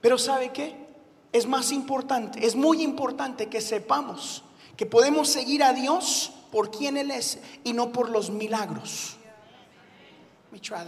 Pero 0.00 0.18
¿sabe 0.18 0.50
qué? 0.52 0.81
Es 1.32 1.46
más 1.46 1.72
importante, 1.72 2.46
es 2.46 2.54
muy 2.54 2.82
importante 2.82 3.48
que 3.48 3.60
sepamos 3.60 4.42
que 4.76 4.86
podemos 4.86 5.28
seguir 5.28 5.62
a 5.62 5.72
Dios 5.72 6.32
por 6.50 6.70
quien 6.70 6.96
Él 6.96 7.10
es 7.10 7.38
y 7.64 7.72
no 7.72 7.92
por 7.92 8.10
los 8.10 8.30
milagros. 8.30 9.16
Me 10.50 10.58
try. 10.58 10.78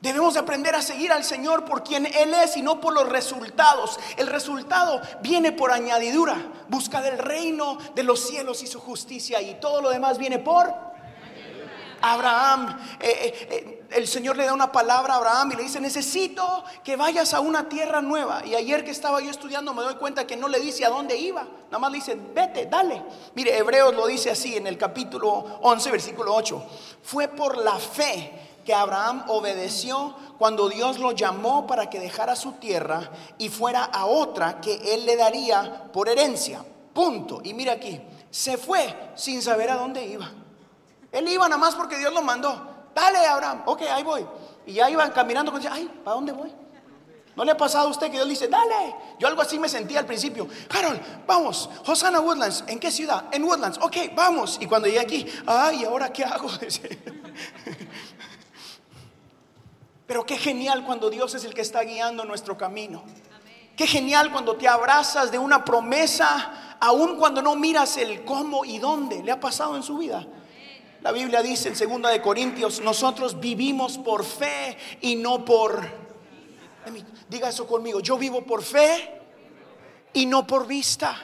Debemos 0.00 0.36
aprender 0.36 0.74
a 0.74 0.82
seguir 0.82 1.10
al 1.10 1.24
Señor 1.24 1.64
por 1.64 1.82
quien 1.82 2.06
Él 2.06 2.34
es 2.34 2.56
y 2.56 2.62
no 2.62 2.80
por 2.80 2.92
los 2.92 3.08
resultados. 3.08 3.98
El 4.16 4.26
resultado 4.26 5.00
viene 5.22 5.52
por 5.52 5.72
añadidura. 5.72 6.36
Busca 6.68 7.00
del 7.02 7.18
reino 7.18 7.78
de 7.94 8.02
los 8.02 8.20
cielos 8.26 8.62
y 8.62 8.66
su 8.66 8.80
justicia 8.80 9.40
y 9.40 9.58
todo 9.60 9.80
lo 9.80 9.90
demás 9.90 10.18
viene 10.18 10.38
por 10.38 10.95
Abraham. 12.12 12.78
Eh, 13.00 13.08
eh, 13.08 13.48
eh, 13.50 13.82
el 13.90 14.06
Señor 14.06 14.36
le 14.36 14.44
da 14.44 14.52
una 14.52 14.72
palabra 14.72 15.14
a 15.14 15.16
Abraham 15.18 15.52
y 15.52 15.56
le 15.56 15.62
dice, 15.62 15.80
necesito 15.80 16.64
que 16.82 16.96
vayas 16.96 17.34
a 17.34 17.40
una 17.40 17.68
tierra 17.68 18.00
nueva. 18.00 18.44
Y 18.44 18.54
ayer 18.54 18.84
que 18.84 18.90
estaba 18.90 19.20
yo 19.20 19.30
estudiando 19.30 19.74
me 19.74 19.82
doy 19.82 19.94
cuenta 19.96 20.26
que 20.26 20.36
no 20.36 20.48
le 20.48 20.60
dice 20.60 20.84
a 20.84 20.90
dónde 20.90 21.16
iba. 21.16 21.42
Nada 21.66 21.78
más 21.78 21.90
le 21.90 21.98
dice, 21.98 22.16
vete, 22.34 22.66
dale. 22.66 23.02
Mire, 23.34 23.56
Hebreos 23.56 23.94
lo 23.94 24.06
dice 24.06 24.30
así 24.30 24.56
en 24.56 24.66
el 24.66 24.78
capítulo 24.78 25.58
11, 25.62 25.90
versículo 25.90 26.34
8. 26.34 26.64
Fue 27.02 27.28
por 27.28 27.58
la 27.58 27.76
fe 27.76 28.58
que 28.64 28.74
Abraham 28.74 29.24
obedeció 29.28 30.14
cuando 30.38 30.68
Dios 30.68 30.98
lo 30.98 31.12
llamó 31.12 31.66
para 31.66 31.88
que 31.88 32.00
dejara 32.00 32.34
su 32.34 32.52
tierra 32.52 33.10
y 33.38 33.48
fuera 33.48 33.84
a 33.84 34.06
otra 34.06 34.60
que 34.60 34.94
él 34.94 35.06
le 35.06 35.16
daría 35.16 35.84
por 35.92 36.08
herencia. 36.08 36.64
Punto. 36.92 37.40
Y 37.44 37.54
mira 37.54 37.74
aquí, 37.74 38.00
se 38.30 38.56
fue 38.56 39.12
sin 39.14 39.40
saber 39.40 39.70
a 39.70 39.76
dónde 39.76 40.04
iba. 40.04 40.30
Él 41.12 41.28
iba 41.28 41.48
nada 41.48 41.58
más 41.58 41.74
porque 41.74 41.98
Dios 41.98 42.12
lo 42.12 42.22
mandó. 42.22 42.88
Dale, 42.94 43.18
Abraham. 43.18 43.62
Ok, 43.66 43.82
ahí 43.82 44.02
voy. 44.02 44.26
Y 44.66 44.74
ya 44.74 44.90
iban 44.90 45.10
caminando 45.12 45.52
con 45.52 45.60
ay, 45.68 45.90
¿para 46.04 46.14
dónde 46.14 46.32
voy? 46.32 46.52
¿No 47.36 47.44
le 47.44 47.52
ha 47.52 47.56
pasado 47.56 47.88
a 47.88 47.90
usted 47.90 48.06
que 48.06 48.14
Dios 48.14 48.28
dice, 48.28 48.48
dale? 48.48 48.96
Yo 49.18 49.28
algo 49.28 49.42
así 49.42 49.58
me 49.58 49.68
sentía 49.68 49.98
al 49.98 50.06
principio. 50.06 50.48
Harold, 50.70 51.26
vamos. 51.26 51.68
Hosanna 51.84 52.20
Woodlands. 52.20 52.64
¿En 52.66 52.80
qué 52.80 52.90
ciudad? 52.90 53.26
En 53.30 53.44
Woodlands. 53.44 53.78
Ok, 53.82 53.96
vamos. 54.14 54.56
Y 54.58 54.66
cuando 54.66 54.88
llegué 54.88 55.00
aquí, 55.00 55.26
ay, 55.46 55.84
¿ahora 55.84 56.10
qué 56.10 56.24
hago? 56.24 56.48
Pero 60.06 60.24
qué 60.24 60.38
genial 60.38 60.82
cuando 60.86 61.10
Dios 61.10 61.34
es 61.34 61.44
el 61.44 61.52
que 61.52 61.60
está 61.60 61.82
guiando 61.82 62.24
nuestro 62.24 62.56
camino. 62.56 63.02
Qué 63.76 63.86
genial 63.86 64.32
cuando 64.32 64.56
te 64.56 64.66
abrazas 64.66 65.30
de 65.30 65.38
una 65.38 65.62
promesa, 65.62 66.76
aun 66.80 67.16
cuando 67.16 67.42
no 67.42 67.54
miras 67.54 67.98
el 67.98 68.24
cómo 68.24 68.64
y 68.64 68.78
dónde. 68.78 69.22
¿Le 69.22 69.30
ha 69.30 69.40
pasado 69.40 69.76
en 69.76 69.82
su 69.82 69.98
vida? 69.98 70.26
La 71.06 71.12
Biblia 71.12 71.40
dice 71.40 71.68
en 71.68 72.02
2 72.02 72.10
de 72.10 72.20
Corintios, 72.20 72.80
nosotros 72.80 73.38
vivimos 73.38 73.96
por 73.96 74.24
fe 74.24 74.76
y 75.02 75.14
no 75.14 75.44
por 75.44 75.88
Diga 77.28 77.48
eso 77.48 77.64
conmigo, 77.64 78.00
yo 78.00 78.18
vivo 78.18 78.44
por 78.44 78.60
fe 78.60 79.20
y 80.12 80.26
no 80.26 80.44
por 80.48 80.66
vista. 80.66 81.16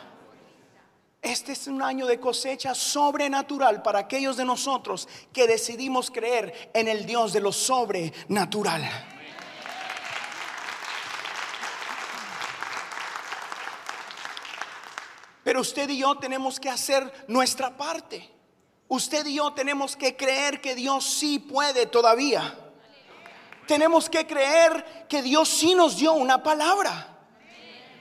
Este 1.20 1.50
es 1.50 1.66
un 1.66 1.82
año 1.82 2.06
de 2.06 2.20
cosecha 2.20 2.76
sobrenatural 2.76 3.82
para 3.82 3.98
aquellos 3.98 4.36
de 4.36 4.44
nosotros 4.44 5.08
que 5.32 5.48
decidimos 5.48 6.12
creer 6.12 6.70
en 6.74 6.86
el 6.86 7.04
Dios 7.04 7.32
de 7.32 7.40
lo 7.40 7.50
sobrenatural. 7.50 8.88
Pero 15.42 15.60
usted 15.60 15.88
y 15.88 15.98
yo 15.98 16.16
tenemos 16.18 16.60
que 16.60 16.70
hacer 16.70 17.24
nuestra 17.26 17.76
parte. 17.76 18.41
Usted 18.88 19.26
y 19.26 19.34
yo 19.34 19.52
tenemos 19.52 19.96
que 19.96 20.16
creer 20.16 20.60
que 20.60 20.74
Dios 20.74 21.04
sí 21.04 21.38
puede 21.38 21.86
todavía. 21.86 22.58
Tenemos 23.66 24.10
que 24.10 24.26
creer 24.26 25.06
que 25.08 25.22
Dios 25.22 25.48
sí 25.48 25.74
nos 25.74 25.96
dio 25.96 26.12
una 26.12 26.42
palabra. 26.42 27.12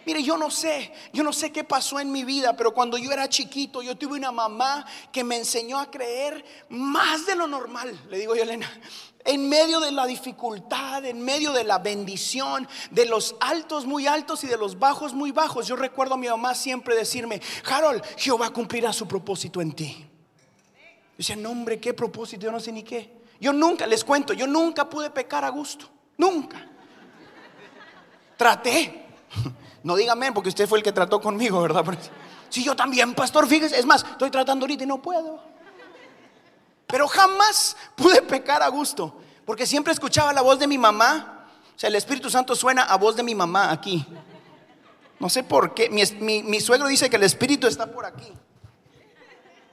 Mire, 0.05 0.23
yo 0.23 0.35
no 0.35 0.49
sé, 0.49 0.91
yo 1.13 1.23
no 1.23 1.31
sé 1.31 1.51
qué 1.51 1.63
pasó 1.63 1.99
en 1.99 2.11
mi 2.11 2.23
vida, 2.23 2.55
pero 2.57 2.73
cuando 2.73 2.97
yo 2.97 3.11
era 3.11 3.29
chiquito, 3.29 3.83
yo 3.83 3.95
tuve 3.95 4.17
una 4.17 4.31
mamá 4.31 4.85
que 5.11 5.23
me 5.23 5.37
enseñó 5.37 5.77
a 5.77 5.91
creer 5.91 6.43
más 6.69 7.27
de 7.27 7.35
lo 7.35 7.45
normal, 7.45 7.99
le 8.09 8.17
digo 8.17 8.35
yo, 8.35 8.41
Elena, 8.41 8.67
en 9.23 9.47
medio 9.47 9.79
de 9.79 9.91
la 9.91 10.07
dificultad, 10.07 11.05
en 11.05 11.21
medio 11.23 11.53
de 11.53 11.63
la 11.63 11.77
bendición, 11.77 12.67
de 12.89 13.05
los 13.05 13.35
altos 13.39 13.85
muy 13.85 14.07
altos 14.07 14.43
y 14.43 14.47
de 14.47 14.57
los 14.57 14.79
bajos 14.79 15.13
muy 15.13 15.31
bajos. 15.31 15.67
Yo 15.67 15.75
recuerdo 15.75 16.15
a 16.15 16.17
mi 16.17 16.27
mamá 16.27 16.55
siempre 16.55 16.95
decirme, 16.95 17.39
Harold, 17.69 18.03
Jehová 18.17 18.49
cumplirá 18.49 18.91
su 18.91 19.07
propósito 19.07 19.61
en 19.61 19.73
ti. 19.73 20.10
Decía, 21.21 21.35
no 21.35 21.51
hombre, 21.51 21.79
¿qué 21.79 21.93
propósito? 21.93 22.41
Yo 22.45 22.51
no 22.51 22.59
sé 22.59 22.71
ni 22.71 22.81
qué. 22.81 23.21
Yo 23.39 23.53
nunca, 23.53 23.85
les 23.85 24.03
cuento, 24.03 24.33
yo 24.33 24.47
nunca 24.47 24.89
pude 24.89 25.11
pecar 25.11 25.45
a 25.45 25.49
gusto, 25.49 25.85
nunca. 26.17 26.67
Traté. 28.37 29.05
No 29.83 29.95
dígame 29.95 30.31
porque 30.31 30.49
usted 30.49 30.67
fue 30.67 30.77
el 30.77 30.83
que 30.83 30.91
trató 30.91 31.19
conmigo, 31.19 31.59
¿verdad? 31.59 31.83
Si 32.49 32.63
yo 32.63 32.75
también, 32.75 33.15
pastor, 33.15 33.47
fíjese, 33.47 33.79
es 33.79 33.85
más, 33.87 34.03
estoy 34.03 34.29
tratando 34.29 34.63
ahorita 34.63 34.83
y 34.83 34.87
no 34.87 35.01
puedo. 35.01 35.39
Pero 36.85 37.07
jamás 37.07 37.75
pude 37.95 38.21
pecar 38.21 38.61
a 38.61 38.67
gusto, 38.67 39.19
porque 39.43 39.65
siempre 39.65 39.91
escuchaba 39.91 40.33
la 40.33 40.41
voz 40.41 40.59
de 40.59 40.67
mi 40.67 40.77
mamá. 40.77 41.47
O 41.75 41.79
sea, 41.79 41.87
el 41.87 41.95
Espíritu 41.95 42.29
Santo 42.29 42.55
suena 42.55 42.83
a 42.83 42.95
voz 42.95 43.15
de 43.15 43.23
mi 43.23 43.33
mamá 43.33 43.71
aquí. 43.71 44.05
No 45.19 45.29
sé 45.29 45.43
por 45.43 45.73
qué. 45.73 45.89
Mi 45.89 46.61
suegro 46.61 46.87
dice 46.87 47.09
que 47.09 47.15
el 47.15 47.23
Espíritu 47.23 47.65
está 47.65 47.91
por 47.91 48.05
aquí. 48.05 48.31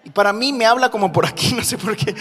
Y 0.08 0.10
para 0.10 0.32
mí 0.32 0.54
me 0.54 0.64
habla 0.64 0.90
como 0.90 1.12
por 1.12 1.26
aquí, 1.26 1.52
no 1.54 1.62
sé 1.62 1.76
por 1.76 1.94
qué. 1.94 2.16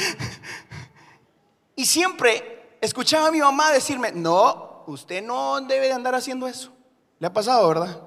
Y 1.73 1.85
siempre 1.85 2.75
escuchaba 2.81 3.27
a 3.27 3.31
mi 3.31 3.39
mamá 3.39 3.71
decirme, 3.71 4.11
no, 4.11 4.83
usted 4.87 5.23
no 5.23 5.61
debe 5.61 5.87
de 5.87 5.93
andar 5.93 6.13
haciendo 6.13 6.49
eso. 6.49 6.73
Le 7.19 7.27
ha 7.27 7.31
pasado, 7.31 7.65
¿verdad? 7.65 7.97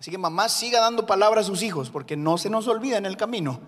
Así 0.00 0.10
que 0.10 0.16
mamá 0.16 0.48
siga 0.48 0.80
dando 0.80 1.04
palabras 1.04 1.44
a 1.44 1.48
sus 1.48 1.62
hijos 1.62 1.90
porque 1.90 2.16
no 2.16 2.38
se 2.38 2.48
nos 2.48 2.66
olvida 2.66 2.96
en 2.96 3.04
el 3.04 3.18
camino. 3.18 3.60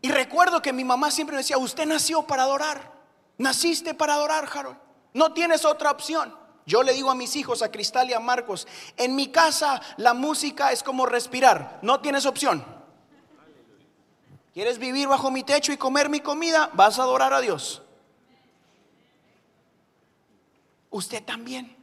Y 0.00 0.12
recuerdo 0.12 0.62
que 0.62 0.72
mi 0.72 0.84
mamá 0.84 1.10
siempre 1.10 1.34
me 1.34 1.42
decía, 1.42 1.58
usted 1.58 1.84
nació 1.84 2.22
para 2.22 2.44
adorar. 2.44 2.92
Naciste 3.38 3.94
para 3.94 4.14
adorar, 4.14 4.48
Harold. 4.54 4.78
No 5.12 5.32
tienes 5.32 5.64
otra 5.64 5.90
opción. 5.90 6.36
Yo 6.66 6.84
le 6.84 6.92
digo 6.92 7.10
a 7.10 7.16
mis 7.16 7.34
hijos, 7.34 7.62
a 7.62 7.72
Cristal 7.72 8.10
y 8.10 8.12
a 8.12 8.20
Marcos, 8.20 8.68
en 8.96 9.16
mi 9.16 9.32
casa 9.32 9.80
la 9.96 10.14
música 10.14 10.70
es 10.70 10.84
como 10.84 11.04
respirar. 11.04 11.80
No 11.82 11.98
tienes 11.98 12.26
opción. 12.26 12.81
¿Quieres 14.52 14.78
vivir 14.78 15.08
bajo 15.08 15.30
mi 15.30 15.42
techo 15.42 15.72
y 15.72 15.78
comer 15.78 16.08
mi 16.08 16.20
comida? 16.20 16.70
Vas 16.74 16.98
a 16.98 17.02
adorar 17.02 17.32
a 17.32 17.40
Dios. 17.40 17.82
Usted 20.90 21.24
también 21.24 21.74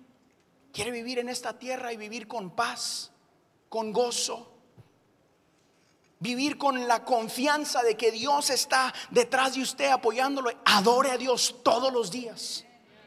quiere 0.72 0.92
vivir 0.92 1.18
en 1.18 1.30
esta 1.30 1.58
tierra 1.58 1.92
y 1.92 1.98
vivir 1.98 2.28
con 2.28 2.52
paz, 2.52 3.12
con 3.70 3.92
gozo, 3.92 4.54
vivir 6.20 6.60
con 6.60 6.88
la 6.88 7.04
confianza 7.04 7.82
de 7.82 7.98
que 7.98 8.12
Dios 8.12 8.52
está 8.52 8.94
detrás 9.10 9.56
de 9.56 9.64
usted 9.64 9.90
apoyándolo, 9.90 10.52
adore 10.66 11.10
a 11.10 11.18
Dios 11.18 11.64
todos 11.64 11.92
los 11.92 12.12
días. 12.12 12.66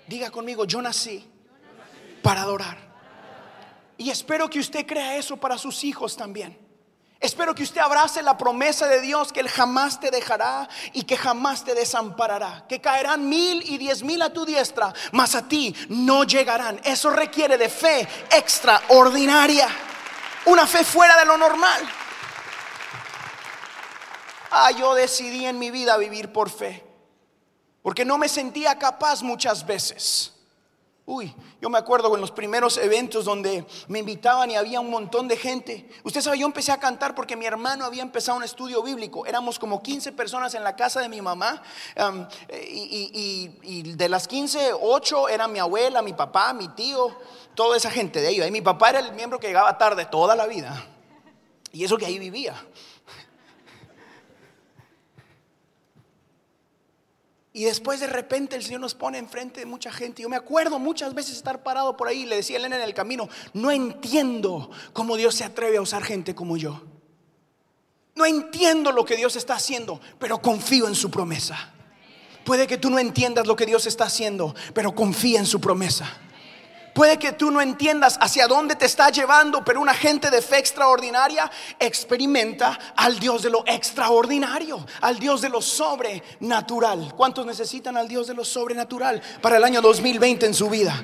Diga 0.09 0.31
conmigo, 0.31 0.64
yo 0.64 0.83
nací 0.83 1.25
para 2.21 2.42
adorar. 2.42 2.78
Y 3.97 4.11
espero 4.11 4.50
que 4.50 4.59
usted 4.59 4.85
crea 4.85 5.16
eso 5.16 5.37
para 5.37 5.57
sus 5.57 5.85
hijos 5.85 6.16
también. 6.16 6.62
Espero 7.23 7.55
que 7.55 7.62
usted 7.62 7.81
abrace 7.81 8.21
la 8.21 8.37
promesa 8.37 8.88
de 8.88 9.00
Dios 9.00 9.33
que 9.33 9.38
Él 9.38 9.49
jamás 9.49 10.00
te 10.00 10.11
dejará 10.11 10.69
y 10.93 11.05
que 11.05 11.17
jamás 11.17 11.64
te 11.64 11.73
desamparará. 11.73 12.64
Que 12.69 12.81
caerán 12.81 13.29
mil 13.29 13.62
y 13.62 13.79
diez 13.79 14.02
mil 14.02 14.21
a 14.23 14.33
tu 14.33 14.45
diestra, 14.45 14.93
mas 15.12 15.37
a 15.37 15.47
ti 15.47 15.73
no 15.88 16.25
llegarán. 16.25 16.81
Eso 16.83 17.11
requiere 17.11 17.57
de 17.57 17.69
fe 17.69 18.09
extraordinaria. 18.29 19.69
Una 20.47 20.67
fe 20.67 20.83
fuera 20.83 21.17
de 21.17 21.25
lo 21.25 21.38
normal. 21.38 21.88
Ah, 24.50 24.73
yo 24.73 24.93
decidí 24.97 25.47
en 25.47 25.61
mi 25.61 25.71
vida 25.71 25.97
vivir 25.99 26.33
por 26.33 26.50
fe. 26.50 26.85
Porque 27.83 28.05
no 28.05 28.19
me 28.19 28.29
sentía 28.29 28.76
capaz 28.81 29.23
muchas 29.23 29.64
veces. 29.64 30.33
Uy, 31.04 31.35
yo 31.61 31.68
me 31.68 31.78
acuerdo 31.78 32.14
en 32.14 32.21
los 32.21 32.30
primeros 32.30 32.76
eventos 32.76 33.25
donde 33.25 33.66
me 33.88 33.99
invitaban 33.99 34.52
y 34.52 34.54
había 34.54 34.78
un 34.78 34.88
montón 34.88 35.26
de 35.26 35.37
gente. 35.37 35.88
Usted 36.04 36.21
sabe, 36.21 36.38
yo 36.38 36.47
empecé 36.47 36.71
a 36.71 36.78
cantar 36.78 37.16
porque 37.16 37.35
mi 37.35 37.44
hermano 37.44 37.85
había 37.85 38.02
empezado 38.02 38.38
un 38.38 38.44
estudio 38.44 38.85
bíblico. 38.85 39.26
Éramos 39.26 39.59
como 39.59 39.82
15 39.82 40.12
personas 40.12 40.54
en 40.54 40.62
la 40.62 40.76
casa 40.76 41.00
de 41.00 41.09
mi 41.09 41.21
mamá. 41.21 41.61
y, 42.71 43.82
de 43.94 44.09
las 44.09 44.28
15, 44.28 44.75
8 44.80 45.28
eran 45.28 45.50
mi 45.50 45.59
abuela, 45.59 46.02
mi 46.02 46.12
papá, 46.12 46.52
mi 46.52 46.68
tío, 46.68 47.16
toda 47.56 47.76
esa 47.76 47.90
gente 47.90 48.21
de 48.21 48.28
ahí. 48.28 48.40
Y 48.40 48.50
mi 48.52 48.62
papá 48.62 48.90
era 48.90 49.00
el 49.00 49.12
miembro 49.12 49.40
que 49.40 49.49
llegaba 49.49 49.76
tarde 49.76 50.04
toda 50.04 50.37
la 50.37 50.47
vida. 50.47 50.87
Y 51.73 51.82
eso 51.82 51.99
que 51.99 52.06
ahí 52.06 52.21
vivía. 52.21 52.54
Y 57.54 57.64
después 57.64 58.00
de 58.00 58.06
repente 58.06 58.56
el 58.56 58.62
Señor 58.62 58.80
nos 58.80 58.94
pone 58.94 59.18
enfrente 59.18 59.61
de 59.61 59.66
mucha 59.66 59.92
gente. 59.92 60.23
Yo 60.23 60.28
me 60.28 60.37
acuerdo 60.37 60.78
muchas 60.78 61.12
veces 61.12 61.37
estar 61.37 61.62
parado 61.62 61.97
por 61.97 62.09
ahí 62.09 62.23
y 62.23 62.26
le 62.26 62.37
decía 62.37 62.56
a 62.56 62.61
Elena 62.61 62.76
en 62.76 62.82
el 62.82 62.94
camino, 62.94 63.28
no 63.52 63.71
entiendo 63.71 64.71
cómo 64.94 65.16
Dios 65.16 65.35
se 65.35 65.44
atreve 65.44 65.76
a 65.76 65.82
usar 65.82 66.02
gente 66.02 66.35
como 66.35 66.56
yo. 66.56 66.82
No 68.14 68.25
entiendo 68.25 68.92
lo 68.92 69.04
que 69.04 69.16
Dios 69.16 69.37
está 69.37 69.54
haciendo, 69.54 70.00
pero 70.18 70.40
confío 70.40 70.88
en 70.88 70.94
su 70.94 71.11
promesa. 71.11 71.75
Puede 72.44 72.66
que 72.66 72.78
tú 72.78 72.90
no 72.90 72.99
entiendas 72.99 73.47
lo 73.47 73.56
que 73.56 73.66
Dios 73.66 73.87
está 73.87 74.04
haciendo, 74.04 74.54
pero 74.75 74.94
confía 74.94 75.38
en 75.38 75.47
su 75.47 75.61
promesa. 75.61 76.22
Puede 76.94 77.18
que 77.18 77.32
tú 77.32 77.50
no 77.50 77.61
entiendas 77.61 78.18
hacia 78.20 78.46
dónde 78.46 78.76
te 78.76 78.84
está 78.84 79.08
llevando, 79.08 79.64
pero 79.64 79.80
una 79.80 79.94
gente 79.94 80.30
de 80.30 80.42
fe 80.42 80.58
extraordinaria 80.58 81.50
experimenta 81.78 82.78
al 82.96 83.18
Dios 83.18 83.42
de 83.42 83.50
lo 83.50 83.64
extraordinario, 83.66 84.84
al 85.00 85.18
Dios 85.18 85.40
de 85.40 85.49
lo 85.49 85.62
sobrenatural. 85.62 87.14
¿Cuántos 87.16 87.46
necesitan 87.46 87.96
al 87.96 88.08
Dios 88.08 88.26
de 88.26 88.34
lo 88.34 88.44
sobrenatural 88.44 89.22
para 89.40 89.56
el 89.56 89.64
año 89.64 89.80
2020 89.80 90.44
en 90.44 90.54
su 90.54 90.68
vida? 90.68 91.02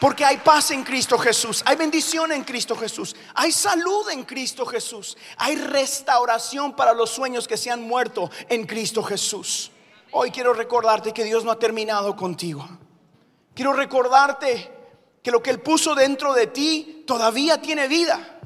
Porque 0.00 0.24
hay 0.24 0.36
paz 0.36 0.70
en 0.70 0.84
Cristo 0.84 1.18
Jesús, 1.18 1.60
hay 1.66 1.74
bendición 1.74 2.30
en 2.30 2.44
Cristo 2.44 2.76
Jesús, 2.76 3.16
hay 3.34 3.50
salud 3.50 4.08
en 4.10 4.22
Cristo 4.22 4.64
Jesús, 4.64 5.16
hay 5.38 5.56
restauración 5.56 6.76
para 6.76 6.92
los 6.92 7.10
sueños 7.10 7.48
que 7.48 7.56
se 7.56 7.72
han 7.72 7.82
muerto 7.82 8.30
en 8.48 8.64
Cristo 8.64 9.02
Jesús. 9.02 9.72
Hoy 10.12 10.30
quiero 10.30 10.52
recordarte 10.52 11.12
que 11.12 11.24
Dios 11.24 11.44
no 11.44 11.50
ha 11.50 11.58
terminado 11.58 12.14
contigo. 12.14 12.68
Quiero 13.58 13.72
recordarte 13.72 14.70
que 15.20 15.32
lo 15.32 15.42
que 15.42 15.50
Él 15.50 15.58
puso 15.58 15.96
dentro 15.96 16.32
de 16.32 16.46
ti 16.46 17.02
todavía 17.04 17.60
tiene 17.60 17.88
vida. 17.88 18.38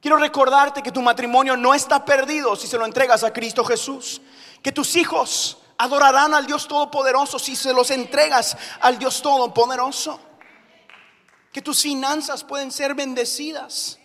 Quiero 0.00 0.16
recordarte 0.16 0.82
que 0.82 0.90
tu 0.90 1.00
matrimonio 1.02 1.56
no 1.56 1.72
está 1.72 2.04
perdido 2.04 2.56
si 2.56 2.66
se 2.66 2.76
lo 2.76 2.84
entregas 2.84 3.22
a 3.22 3.32
Cristo 3.32 3.64
Jesús. 3.64 4.20
Que 4.60 4.72
tus 4.72 4.96
hijos 4.96 5.58
adorarán 5.78 6.34
al 6.34 6.46
Dios 6.46 6.66
Todopoderoso 6.66 7.38
si 7.38 7.54
se 7.54 7.72
los 7.72 7.92
entregas 7.92 8.56
al 8.80 8.98
Dios 8.98 9.22
Todopoderoso. 9.22 10.18
Que 11.52 11.62
tus 11.62 11.82
finanzas 11.82 12.42
pueden 12.42 12.72
ser 12.72 12.96
bendecidas 12.96 14.00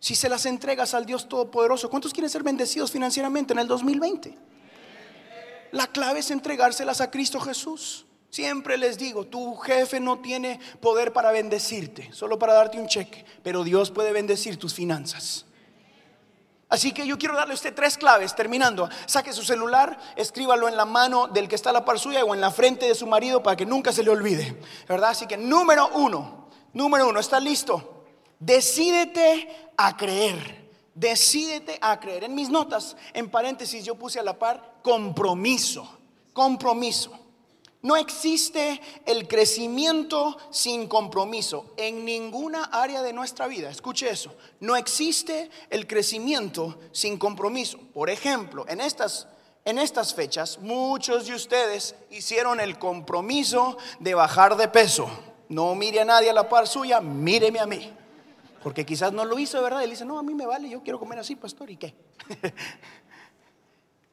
si 0.00 0.14
se 0.14 0.28
las 0.28 0.44
entregas 0.44 0.92
al 0.92 1.06
Dios 1.06 1.30
Todopoderoso. 1.30 1.88
¿Cuántos 1.88 2.12
quieren 2.12 2.28
ser 2.28 2.42
bendecidos 2.42 2.92
financieramente 2.92 3.54
en 3.54 3.60
el 3.60 3.68
2020? 3.68 4.36
La 5.72 5.86
clave 5.86 6.18
es 6.18 6.30
entregárselas 6.30 7.00
a 7.00 7.10
Cristo 7.10 7.40
Jesús. 7.40 8.04
Siempre 8.34 8.76
les 8.76 8.98
digo, 8.98 9.26
tu 9.26 9.54
jefe 9.58 10.00
no 10.00 10.18
tiene 10.18 10.58
poder 10.80 11.12
para 11.12 11.30
bendecirte, 11.30 12.12
solo 12.12 12.36
para 12.36 12.52
darte 12.52 12.80
un 12.80 12.88
cheque, 12.88 13.24
pero 13.44 13.62
Dios 13.62 13.92
puede 13.92 14.10
bendecir 14.10 14.58
tus 14.58 14.74
finanzas. 14.74 15.46
Así 16.68 16.90
que 16.90 17.06
yo 17.06 17.16
quiero 17.16 17.36
darle 17.36 17.52
a 17.52 17.54
usted 17.54 17.72
tres 17.72 17.96
claves, 17.96 18.34
terminando. 18.34 18.88
Saque 19.06 19.32
su 19.32 19.44
celular, 19.44 19.96
escríbalo 20.16 20.66
en 20.66 20.76
la 20.76 20.84
mano 20.84 21.28
del 21.28 21.46
que 21.46 21.54
está 21.54 21.70
a 21.70 21.74
la 21.74 21.84
par 21.84 22.00
suya 22.00 22.24
o 22.24 22.34
en 22.34 22.40
la 22.40 22.50
frente 22.50 22.88
de 22.88 22.96
su 22.96 23.06
marido 23.06 23.40
para 23.40 23.56
que 23.56 23.66
nunca 23.66 23.92
se 23.92 24.02
le 24.02 24.10
olvide. 24.10 24.60
¿Verdad? 24.88 25.10
Así 25.10 25.28
que 25.28 25.36
número 25.36 25.90
uno, 25.94 26.48
número 26.72 27.08
uno, 27.08 27.20
¿está 27.20 27.38
listo? 27.38 28.04
Decídete 28.40 29.70
a 29.76 29.96
creer. 29.96 30.72
Decídete 30.92 31.78
a 31.80 32.00
creer. 32.00 32.24
En 32.24 32.34
mis 32.34 32.48
notas, 32.48 32.96
en 33.12 33.30
paréntesis, 33.30 33.84
yo 33.84 33.94
puse 33.94 34.18
a 34.18 34.24
la 34.24 34.36
par 34.36 34.80
compromiso. 34.82 35.88
Compromiso. 36.32 37.23
No 37.84 37.96
existe 37.96 38.80
el 39.04 39.28
crecimiento 39.28 40.38
sin 40.48 40.88
compromiso 40.88 41.74
en 41.76 42.06
ninguna 42.06 42.64
área 42.64 43.02
de 43.02 43.12
nuestra 43.12 43.46
vida. 43.46 43.68
Escuche 43.68 44.08
eso. 44.08 44.34
No 44.60 44.74
existe 44.74 45.50
el 45.68 45.86
crecimiento 45.86 46.78
sin 46.92 47.18
compromiso. 47.18 47.78
Por 47.92 48.08
ejemplo, 48.08 48.64
en 48.68 48.80
estas, 48.80 49.28
en 49.66 49.78
estas 49.78 50.14
fechas, 50.14 50.58
muchos 50.60 51.26
de 51.26 51.34
ustedes 51.34 51.94
hicieron 52.10 52.58
el 52.58 52.78
compromiso 52.78 53.76
de 54.00 54.14
bajar 54.14 54.56
de 54.56 54.68
peso. 54.68 55.06
No 55.50 55.74
mire 55.74 56.00
a 56.00 56.06
nadie 56.06 56.30
a 56.30 56.32
la 56.32 56.48
par 56.48 56.66
suya, 56.66 57.02
míreme 57.02 57.60
a 57.60 57.66
mí. 57.66 57.92
Porque 58.62 58.86
quizás 58.86 59.12
no 59.12 59.26
lo 59.26 59.38
hizo, 59.38 59.62
¿verdad? 59.62 59.84
Él 59.84 59.90
dice, 59.90 60.06
no, 60.06 60.18
a 60.18 60.22
mí 60.22 60.32
me 60.32 60.46
vale, 60.46 60.70
yo 60.70 60.82
quiero 60.82 60.98
comer 60.98 61.18
así, 61.18 61.36
pastor, 61.36 61.70
¿y 61.70 61.76
qué? 61.76 61.94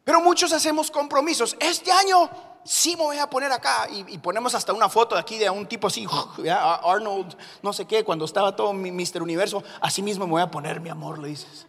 Pero 0.03 0.19
muchos 0.19 0.51
hacemos 0.51 0.91
compromisos. 0.91 1.55
Este 1.57 1.89
año 1.89 2.29
sí 2.63 2.95
me 2.95 3.03
voy 3.03 3.17
a 3.17 3.29
poner 3.29 3.51
acá. 3.51 3.87
Y, 3.89 4.17
ponemos 4.17 4.55
hasta 4.55 4.73
una 4.73 4.89
foto 4.89 5.15
de 5.15 5.21
aquí 5.21 5.37
de 5.37 5.49
un 5.49 5.67
tipo 5.67 5.87
así, 5.87 6.07
Arnold, 6.83 7.35
no 7.61 7.73
sé 7.73 7.85
qué, 7.85 8.03
cuando 8.03 8.25
estaba 8.25 8.55
todo 8.55 8.73
mi 8.73 8.91
Mister 8.91 9.21
Universo. 9.21 9.63
Así 9.79 10.01
mismo 10.01 10.25
me 10.25 10.31
voy 10.31 10.41
a 10.41 10.51
poner, 10.51 10.79
mi 10.79 10.89
amor, 10.89 11.19
le 11.19 11.29
dices. 11.29 11.67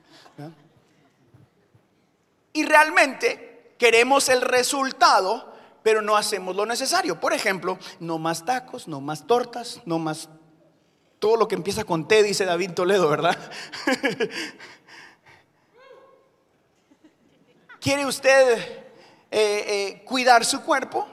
Y 2.55 2.65
realmente 2.65 3.75
queremos 3.79 4.29
el 4.29 4.43
resultado, 4.43 5.55
pero 5.83 6.03
no 6.03 6.17
hacemos 6.17 6.55
lo 6.55 6.67
necesario. 6.67 7.19
Por 7.19 7.33
ejemplo, 7.33 7.79
no 7.99 8.19
más 8.19 8.45
tacos, 8.45 8.89
no 8.89 9.01
más 9.01 9.27
tortas, 9.27 9.81
no 9.87 9.99
más 9.99 10.29
todo 11.19 11.37
lo 11.37 11.49
que 11.49 11.55
empieza 11.55 11.85
con 11.85 12.07
T, 12.09 12.23
dice 12.23 12.45
David 12.45 12.73
Toledo, 12.73 13.09
¿verdad? 13.09 13.39
¿Quiere 17.81 18.05
usted 18.07 18.82
eh, 19.35 19.65
eh, 19.67 20.05
cuidar 20.05 20.45
su 20.45 20.61
cuerpo? 20.61 21.09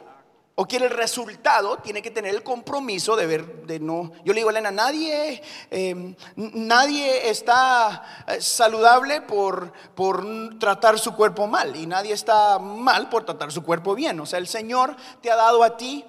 ¿O 0.56 0.66
quiere 0.68 0.88
el 0.88 0.92
resultado? 0.92 1.78
Tiene 1.78 2.02
que 2.02 2.12
tener 2.12 2.36
el 2.36 2.44
compromiso 2.44 3.16
de 3.16 3.26
ver, 3.26 3.66
de 3.66 3.80
no. 3.80 4.12
Yo 4.26 4.34
le 4.34 4.42
digo, 4.42 4.50
Elena, 4.50 4.72
nadie, 4.72 5.42
em, 5.72 6.14
nadie 6.36 7.30
está 7.30 8.26
eh, 8.28 8.42
saludable 8.42 9.22
por, 9.22 9.72
por 9.96 10.60
tratar 10.60 11.00
su 11.00 11.16
cuerpo 11.16 11.48
mal 11.48 11.78
y 11.78 11.88
nadie 11.88 12.12
está 12.12 12.60
mal 12.60 13.08
por 13.08 13.24
tratar 13.24 13.54
su 13.54 13.64
cuerpo 13.64 13.96
bien. 13.96 14.20
O 14.20 14.26
sea, 14.26 14.38
el 14.38 14.48
Señor 14.48 14.98
te 15.22 15.32
ha 15.32 15.38
dado 15.38 15.64
a 15.64 15.78
ti 15.78 16.04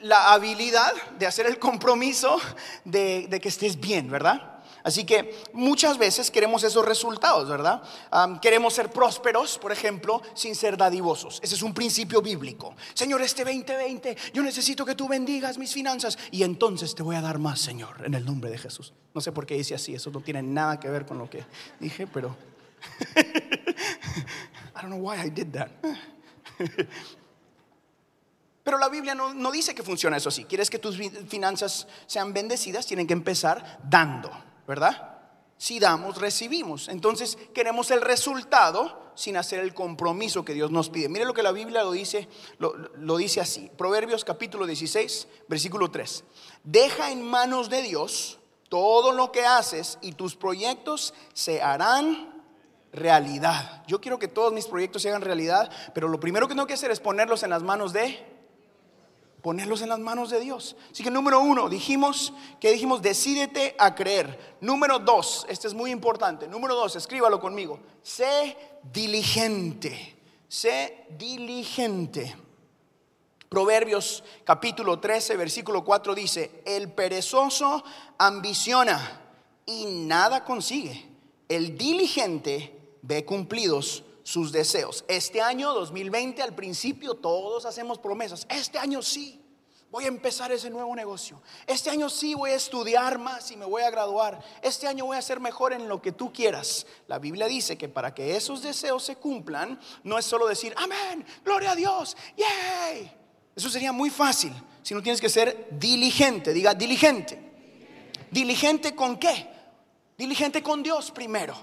la 0.00 0.32
habilidad 0.32 0.94
de 1.18 1.26
hacer 1.26 1.44
el 1.44 1.58
compromiso 1.58 2.40
de 2.84 3.38
que 3.42 3.48
estés 3.50 3.78
bien, 3.78 4.10
¿verdad? 4.10 4.59
Así 4.82 5.04
que 5.04 5.36
muchas 5.52 5.98
veces 5.98 6.30
queremos 6.30 6.62
esos 6.62 6.84
resultados, 6.84 7.48
¿verdad? 7.48 7.82
queremos 8.40 8.74
ser 8.74 8.90
prósperos, 8.90 9.58
por 9.58 9.72
ejemplo, 9.72 10.22
sin 10.34 10.54
ser 10.54 10.76
dadivosos. 10.76 11.40
Ese 11.42 11.54
es 11.54 11.62
un 11.62 11.74
principio 11.74 12.22
bíblico. 12.22 12.74
Señor, 12.94 13.22
este 13.22 13.44
2020, 13.44 14.16
yo 14.32 14.42
necesito 14.42 14.84
que 14.84 14.94
tú 14.94 15.08
bendigas 15.08 15.58
mis 15.58 15.72
finanzas 15.72 16.18
y 16.30 16.42
entonces 16.42 16.94
te 16.94 17.02
voy 17.02 17.16
a 17.16 17.20
dar 17.20 17.38
más, 17.38 17.60
Señor, 17.60 18.02
en 18.04 18.14
el 18.14 18.24
nombre 18.24 18.50
de 18.50 18.58
Jesús. 18.58 18.92
No 19.14 19.20
sé 19.20 19.32
por 19.32 19.46
qué 19.46 19.54
dice 19.54 19.74
así, 19.74 19.94
eso 19.94 20.10
no 20.10 20.20
tiene 20.20 20.42
nada 20.42 20.78
que 20.80 20.88
ver 20.88 21.06
con 21.06 21.18
lo 21.18 21.28
que 21.28 21.44
dije, 21.78 22.06
pero... 22.06 22.36
I 24.76 24.82
don't 24.82 24.90
know 24.90 24.98
why 24.98 25.16
I 25.16 25.28
did 25.28 25.52
that. 25.52 25.70
Pero 28.62 28.78
la 28.78 28.88
Biblia 28.88 29.14
no, 29.14 29.50
dice 29.50 29.74
que 29.74 29.82
funciona 29.82 30.16
eso 30.16 30.28
así. 30.28 30.44
Quieres 30.44 30.70
que 30.70 30.78
tus 30.78 30.96
finanzas 31.28 31.86
sean 32.06 32.32
bendecidas, 32.32 32.86
tienen 32.86 33.06
que 33.06 33.14
empezar 33.14 33.80
dando. 33.82 34.30
¿Verdad? 34.70 35.18
Si 35.58 35.80
damos, 35.80 36.18
recibimos. 36.20 36.86
Entonces 36.86 37.36
queremos 37.52 37.90
el 37.90 38.00
resultado 38.00 39.10
sin 39.16 39.36
hacer 39.36 39.58
el 39.58 39.74
compromiso 39.74 40.44
que 40.44 40.54
Dios 40.54 40.70
nos 40.70 40.90
pide. 40.90 41.08
Mire 41.08 41.24
lo 41.24 41.34
que 41.34 41.42
la 41.42 41.50
Biblia 41.50 41.82
lo 41.82 41.90
dice, 41.90 42.28
lo, 42.58 43.16
dice 43.16 43.40
así. 43.40 43.68
Proverbios 43.76 44.24
capítulo 44.24 44.66
16, 44.66 45.26
versículo 45.48 45.90
3. 45.90 46.22
Deja 46.62 47.10
en 47.10 47.20
manos 47.20 47.68
de 47.68 47.82
Dios 47.82 48.38
todo 48.68 49.10
lo 49.10 49.32
que 49.32 49.44
haces 49.44 49.98
y 50.02 50.12
tus 50.12 50.36
proyectos 50.36 51.14
se 51.34 51.60
harán 51.60 52.44
realidad. 52.92 53.82
Yo 53.88 54.00
quiero 54.00 54.20
que 54.20 54.28
todos 54.28 54.52
mis 54.52 54.66
proyectos 54.66 55.02
se 55.02 55.08
hagan 55.08 55.22
realidad, 55.22 55.68
pero 55.94 56.06
lo 56.06 56.20
primero 56.20 56.46
que 56.46 56.54
tengo 56.54 56.68
que 56.68 56.74
hacer 56.74 56.92
es 56.92 57.00
ponerlos 57.00 57.42
en 57.42 57.50
las 57.50 57.64
manos 57.64 57.92
de 57.92 58.24
ponerlos 59.42 59.82
en 59.82 59.88
las 59.88 59.98
manos 59.98 60.30
de 60.30 60.40
Dios. 60.40 60.76
Así 60.90 61.02
que 61.02 61.10
número 61.10 61.40
uno, 61.40 61.68
dijimos 61.68 62.32
que 62.60 62.72
dijimos, 62.72 63.02
decídete 63.02 63.74
a 63.78 63.94
creer. 63.94 64.56
Número 64.60 64.98
dos, 64.98 65.46
este 65.48 65.66
es 65.66 65.74
muy 65.74 65.90
importante. 65.90 66.48
Número 66.48 66.74
dos, 66.74 66.96
escríbalo 66.96 67.40
conmigo. 67.40 67.80
Sé 68.02 68.56
diligente. 68.92 70.16
Sé 70.48 71.06
diligente. 71.18 72.36
Proverbios 73.48 74.22
capítulo 74.44 75.00
13, 75.00 75.36
versículo 75.36 75.84
4 75.84 76.14
dice, 76.14 76.62
el 76.64 76.92
perezoso 76.92 77.82
ambiciona 78.18 79.20
y 79.66 79.86
nada 79.86 80.44
consigue. 80.44 81.08
El 81.48 81.76
diligente 81.76 82.78
ve 83.02 83.24
cumplidos 83.24 84.04
sus 84.22 84.52
deseos. 84.52 85.04
Este 85.08 85.40
año 85.40 85.72
2020 85.72 86.42
al 86.42 86.54
principio 86.54 87.14
todos 87.14 87.66
hacemos 87.66 87.98
promesas. 87.98 88.46
Este 88.48 88.78
año 88.78 89.02
sí, 89.02 89.40
voy 89.90 90.04
a 90.04 90.08
empezar 90.08 90.52
ese 90.52 90.70
nuevo 90.70 90.94
negocio. 90.94 91.40
Este 91.66 91.90
año 91.90 92.08
sí 92.08 92.34
voy 92.34 92.50
a 92.50 92.56
estudiar 92.56 93.18
más 93.18 93.50
y 93.50 93.56
me 93.56 93.64
voy 93.64 93.82
a 93.82 93.90
graduar. 93.90 94.40
Este 94.62 94.86
año 94.86 95.06
voy 95.06 95.16
a 95.16 95.22
ser 95.22 95.40
mejor 95.40 95.72
en 95.72 95.88
lo 95.88 96.00
que 96.00 96.12
tú 96.12 96.32
quieras. 96.32 96.86
La 97.08 97.18
Biblia 97.18 97.46
dice 97.46 97.76
que 97.76 97.88
para 97.88 98.14
que 98.14 98.36
esos 98.36 98.62
deseos 98.62 99.02
se 99.02 99.16
cumplan, 99.16 99.78
no 100.04 100.18
es 100.18 100.24
solo 100.24 100.46
decir, 100.46 100.74
amén, 100.76 101.24
gloria 101.44 101.72
a 101.72 101.76
Dios, 101.76 102.16
yay. 102.36 103.12
Eso 103.54 103.68
sería 103.68 103.92
muy 103.92 104.10
fácil, 104.10 104.52
si 104.82 104.94
no 104.94 105.02
tienes 105.02 105.20
que 105.20 105.28
ser 105.28 105.68
diligente, 105.72 106.52
diga 106.52 106.72
diligente. 106.74 107.48
¿Diligente 108.30 108.94
con 108.94 109.18
qué? 109.18 109.50
Diligente 110.16 110.62
con 110.62 110.82
Dios 110.82 111.10
primero. 111.10 111.54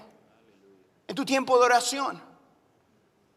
En 1.06 1.14
tu 1.14 1.24
tiempo 1.24 1.58
de 1.58 1.64
oración 1.64 2.27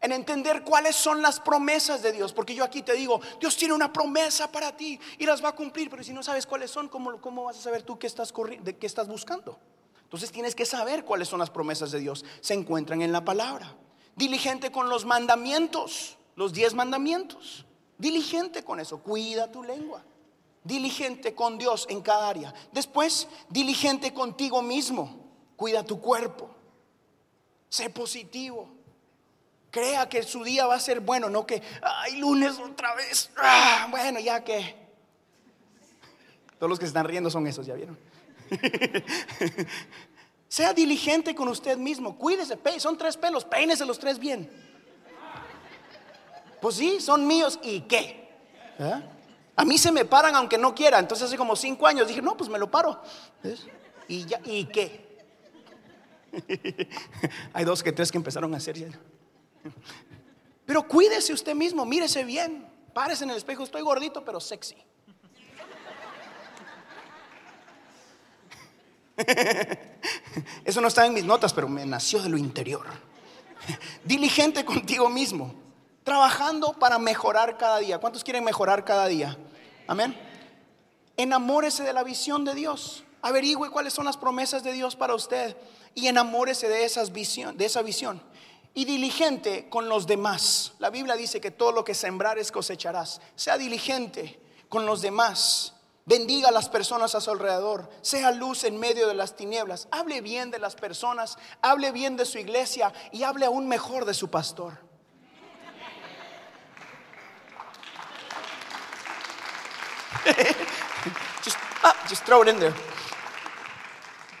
en 0.02 0.10
entender 0.10 0.64
cuáles 0.64 0.96
son 0.96 1.22
las 1.22 1.40
promesas 1.40 2.02
de 2.02 2.12
Dios. 2.12 2.32
Porque 2.32 2.54
yo 2.54 2.64
aquí 2.64 2.82
te 2.82 2.92
digo, 2.92 3.20
Dios 3.40 3.56
tiene 3.56 3.72
una 3.72 3.92
promesa 3.92 4.50
para 4.50 4.76
ti 4.76 4.98
y 5.16 5.24
las 5.24 5.42
va 5.42 5.50
a 5.50 5.54
cumplir. 5.54 5.88
Pero 5.88 6.02
si 6.02 6.12
no 6.12 6.22
sabes 6.22 6.44
cuáles 6.44 6.70
son, 6.70 6.88
¿cómo, 6.88 7.20
cómo 7.20 7.44
vas 7.44 7.56
a 7.58 7.62
saber 7.62 7.84
tú 7.84 7.98
qué 7.98 8.08
estás, 8.08 8.32
qué 8.32 8.86
estás 8.86 9.06
buscando? 9.08 9.58
Entonces 10.02 10.32
tienes 10.32 10.54
que 10.54 10.66
saber 10.66 11.04
cuáles 11.04 11.28
son 11.28 11.38
las 11.38 11.50
promesas 11.50 11.92
de 11.92 12.00
Dios. 12.00 12.24
Se 12.40 12.52
encuentran 12.52 13.00
en 13.00 13.12
la 13.12 13.24
palabra. 13.24 13.74
Diligente 14.16 14.70
con 14.70 14.90
los 14.90 15.06
mandamientos, 15.06 16.18
los 16.34 16.52
diez 16.52 16.74
mandamientos. 16.74 17.64
Diligente 17.96 18.64
con 18.64 18.80
eso. 18.80 18.98
Cuida 19.02 19.50
tu 19.50 19.62
lengua. 19.62 20.04
Diligente 20.64 21.34
con 21.34 21.58
Dios 21.58 21.86
en 21.88 22.02
cada 22.02 22.28
área. 22.28 22.52
Después, 22.72 23.28
diligente 23.48 24.12
contigo 24.12 24.62
mismo. 24.62 25.30
Cuida 25.56 25.84
tu 25.84 26.00
cuerpo. 26.00 26.50
Sé 27.68 27.88
positivo 27.88 28.81
Crea 29.72 30.06
que 30.06 30.22
su 30.22 30.44
día 30.44 30.66
va 30.66 30.74
a 30.74 30.80
ser 30.80 31.00
bueno, 31.00 31.30
no 31.30 31.46
que, 31.46 31.62
ay, 31.80 32.18
lunes 32.18 32.58
otra 32.58 32.94
vez. 32.94 33.30
Ah, 33.38 33.88
bueno, 33.90 34.20
ya 34.20 34.44
que. 34.44 34.76
Todos 36.58 36.68
los 36.68 36.78
que 36.78 36.84
se 36.84 36.88
están 36.88 37.06
riendo 37.06 37.30
son 37.30 37.46
esos, 37.46 37.64
¿ya 37.64 37.72
vieron? 37.72 37.98
sea 40.48 40.74
diligente 40.74 41.34
con 41.34 41.48
usted 41.48 41.78
mismo, 41.78 42.18
cuídese, 42.18 42.58
son 42.78 42.98
tres 42.98 43.16
pelos, 43.16 43.46
peínese 43.46 43.86
los 43.86 43.98
tres 43.98 44.18
bien. 44.18 44.50
Pues 46.60 46.74
sí, 46.74 47.00
son 47.00 47.26
míos, 47.26 47.58
¿y 47.62 47.80
qué? 47.80 48.28
¿Ah? 48.78 49.00
A 49.56 49.64
mí 49.64 49.78
se 49.78 49.90
me 49.90 50.04
paran 50.04 50.36
aunque 50.36 50.58
no 50.58 50.74
quiera, 50.74 50.98
entonces 50.98 51.28
hace 51.28 51.38
como 51.38 51.56
cinco 51.56 51.86
años 51.86 52.08
dije, 52.08 52.20
no, 52.20 52.36
pues 52.36 52.50
me 52.50 52.58
lo 52.58 52.70
paro. 52.70 53.00
¿Y, 54.06 54.26
ya, 54.26 54.38
¿Y 54.44 54.66
qué? 54.66 55.18
Hay 57.54 57.64
dos 57.64 57.82
que 57.82 57.90
tres 57.90 58.12
que 58.12 58.18
empezaron 58.18 58.52
a 58.52 58.58
hacer. 58.58 58.78
¿ya? 58.78 58.88
Pero 60.66 60.86
cuídese 60.86 61.32
usted 61.32 61.54
mismo, 61.54 61.84
mírese 61.84 62.24
bien, 62.24 62.66
párese 62.94 63.24
en 63.24 63.30
el 63.30 63.36
espejo, 63.36 63.64
estoy 63.64 63.82
gordito 63.82 64.24
pero 64.24 64.40
sexy. 64.40 64.76
Eso 70.64 70.80
no 70.80 70.88
está 70.88 71.04
en 71.06 71.14
mis 71.14 71.24
notas, 71.24 71.52
pero 71.52 71.68
me 71.68 71.84
nació 71.84 72.22
de 72.22 72.28
lo 72.28 72.38
interior. 72.38 72.86
Diligente 74.04 74.64
contigo 74.64 75.08
mismo, 75.08 75.54
trabajando 76.04 76.72
para 76.72 76.98
mejorar 76.98 77.58
cada 77.58 77.78
día. 77.78 77.98
¿Cuántos 77.98 78.24
quieren 78.24 78.42
mejorar 78.44 78.84
cada 78.84 79.06
día? 79.06 79.36
Amén. 79.86 80.16
Enamórese 81.16 81.82
de 81.82 81.92
la 81.92 82.02
visión 82.02 82.44
de 82.44 82.54
Dios. 82.54 83.04
Averigüe 83.20 83.70
cuáles 83.70 83.92
son 83.92 84.06
las 84.06 84.16
promesas 84.16 84.64
de 84.64 84.72
Dios 84.72 84.96
para 84.96 85.14
usted 85.14 85.56
y 85.94 86.08
enamórese 86.08 86.68
de, 86.68 86.84
esas 86.84 87.12
visión, 87.12 87.56
de 87.56 87.66
esa 87.66 87.82
visión 87.82 88.20
y 88.74 88.84
diligente 88.84 89.68
con 89.68 89.88
los 89.88 90.06
demás. 90.06 90.72
La 90.78 90.90
Biblia 90.90 91.16
dice 91.16 91.40
que 91.40 91.50
todo 91.50 91.72
lo 91.72 91.84
que 91.84 91.94
sembrares 91.94 92.52
cosecharás. 92.52 93.20
Sea 93.36 93.58
diligente 93.58 94.40
con 94.68 94.86
los 94.86 95.02
demás. 95.02 95.74
Bendiga 96.04 96.48
a 96.48 96.52
las 96.52 96.68
personas 96.68 97.14
a 97.14 97.20
su 97.20 97.30
alrededor. 97.30 97.90
Sea 98.00 98.32
luz 98.32 98.64
en 98.64 98.78
medio 98.78 99.06
de 99.08 99.14
las 99.14 99.36
tinieblas. 99.36 99.88
Hable 99.90 100.20
bien 100.20 100.50
de 100.50 100.58
las 100.58 100.74
personas. 100.74 101.36
Hable 101.60 101.92
bien 101.92 102.16
de 102.16 102.24
su 102.24 102.38
iglesia 102.38 102.92
y 103.12 103.22
hable 103.24 103.44
aún 103.46 103.68
mejor 103.68 104.04
de 104.04 104.14
su 104.14 104.30
pastor. 104.30 104.78
just, 111.44 111.56
ah, 111.82 111.96
just 112.08 112.24
throw 112.24 112.42
it 112.42 112.48
in 112.48 112.58
there. 112.58 112.74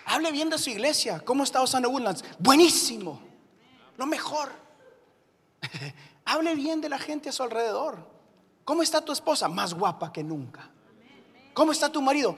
Hable 0.06 0.32
bien 0.32 0.48
de 0.48 0.56
su 0.58 0.70
iglesia. 0.70 1.20
¿Cómo 1.24 1.44
está 1.44 1.60
Osana 1.60 1.88
Woodlands? 1.88 2.24
Buenísimo 2.38 3.31
lo 3.96 4.06
mejor. 4.06 4.50
Hable 6.24 6.54
bien 6.54 6.80
de 6.80 6.88
la 6.88 6.98
gente 6.98 7.28
a 7.28 7.32
su 7.32 7.42
alrededor. 7.42 8.10
¿Cómo 8.64 8.82
está 8.82 9.04
tu 9.04 9.12
esposa? 9.12 9.48
Más 9.48 9.74
guapa 9.74 10.12
que 10.12 10.22
nunca. 10.22 10.70
¿Cómo 11.52 11.72
está 11.72 11.90
tu 11.90 12.00
marido? 12.00 12.36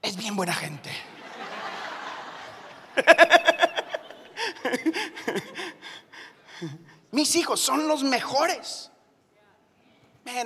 Es 0.00 0.16
bien 0.16 0.36
buena 0.36 0.54
gente. 0.54 0.90
Mis 7.10 7.34
hijos 7.36 7.60
son 7.60 7.88
los 7.88 8.04
mejores. 8.04 8.90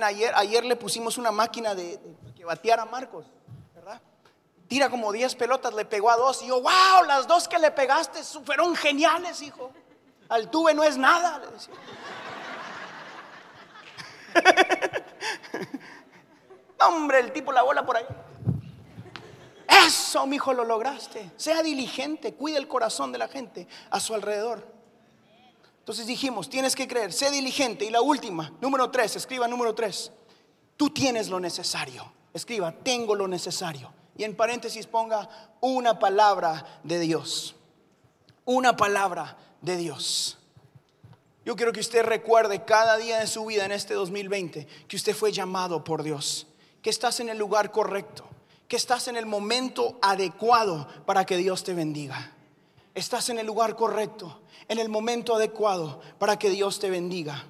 ayer, 0.01 0.33
ayer 0.35 0.65
le 0.65 0.75
pusimos 0.75 1.17
una 1.17 1.31
máquina 1.31 1.75
de, 1.75 1.99
que 2.35 2.43
bateara 2.43 2.83
a 2.83 2.85
Marcos, 2.85 3.25
¿verdad? 3.73 4.01
Tira 4.67 4.89
como 4.89 5.11
10 5.11 5.35
pelotas, 5.35 5.73
le 5.73 5.85
pegó 5.85 6.09
a 6.09 6.17
dos 6.17 6.41
y 6.41 6.47
yo, 6.47 6.61
wow, 6.61 7.03
las 7.07 7.27
dos 7.27 7.47
que 7.47 7.59
le 7.59 7.71
pegaste 7.71 8.23
fueron 8.23 8.75
geniales, 8.75 9.41
hijo. 9.41 9.71
Altuve 10.29 10.73
no 10.73 10.83
es 10.83 10.97
nada, 10.97 11.39
le 11.39 11.47
decía. 11.47 11.73
Hombre, 16.87 17.19
el 17.19 17.31
tipo 17.31 17.51
la 17.51 17.63
bola 17.63 17.85
por 17.85 17.97
ahí. 17.97 18.05
Eso, 19.85 20.25
mi 20.25 20.35
hijo, 20.37 20.53
lo 20.53 20.63
lograste. 20.63 21.31
Sea 21.37 21.61
diligente, 21.61 22.33
cuide 22.33 22.57
el 22.57 22.67
corazón 22.67 23.11
de 23.11 23.17
la 23.17 23.27
gente 23.27 23.67
a 23.89 23.99
su 23.99 24.13
alrededor. 24.13 24.65
Entonces 25.79 26.07
dijimos, 26.07 26.49
tienes 26.49 26.75
que 26.75 26.87
creer, 26.87 27.13
sé 27.13 27.29
diligente. 27.31 27.85
Y 27.85 27.91
la 27.91 28.01
última, 28.01 28.51
número 28.61 28.89
tres, 28.89 29.15
escriba 29.15 29.47
número 29.47 29.75
tres. 29.75 30.11
Tú 30.77 30.89
tienes 30.89 31.29
lo 31.29 31.39
necesario. 31.39 32.11
Escriba, 32.33 32.71
tengo 32.71 33.15
lo 33.15 33.27
necesario. 33.27 33.93
Y 34.17 34.23
en 34.23 34.35
paréntesis 34.35 34.87
ponga 34.87 35.29
una 35.61 35.99
palabra 35.99 36.79
de 36.83 36.99
Dios. 36.99 37.55
Una 38.45 38.75
palabra 38.75 39.37
de 39.65 39.77
Dios. 39.77 40.37
Yo 41.43 41.55
quiero 41.55 41.73
que 41.73 41.79
usted 41.79 42.03
recuerde 42.03 42.63
cada 42.63 42.97
día 42.97 43.19
de 43.19 43.27
su 43.27 43.45
vida 43.45 43.65
en 43.65 43.71
este 43.71 43.93
2020 43.93 44.67
que 44.87 44.95
usted 44.95 45.15
fue 45.15 45.31
llamado 45.31 45.83
por 45.83 46.01
Dios, 46.01 46.47
que 46.81 46.89
estás 46.89 47.19
en 47.19 47.29
el 47.29 47.37
lugar 47.37 47.71
correcto, 47.71 48.25
que 48.67 48.75
estás 48.75 49.07
en 49.07 49.15
el 49.15 49.25
momento 49.25 49.99
adecuado 50.01 50.87
para 51.05 51.25
que 51.25 51.37
Dios 51.37 51.63
te 51.63 51.73
bendiga. 51.73 52.31
Estás 52.95 53.29
en 53.29 53.37
el 53.37 53.45
lugar 53.45 53.75
correcto, 53.75 54.41
en 54.67 54.79
el 54.79 54.89
momento 54.89 55.35
adecuado 55.35 55.99
para 56.17 56.39
que 56.39 56.49
Dios 56.49 56.79
te 56.79 56.89
bendiga. 56.89 57.45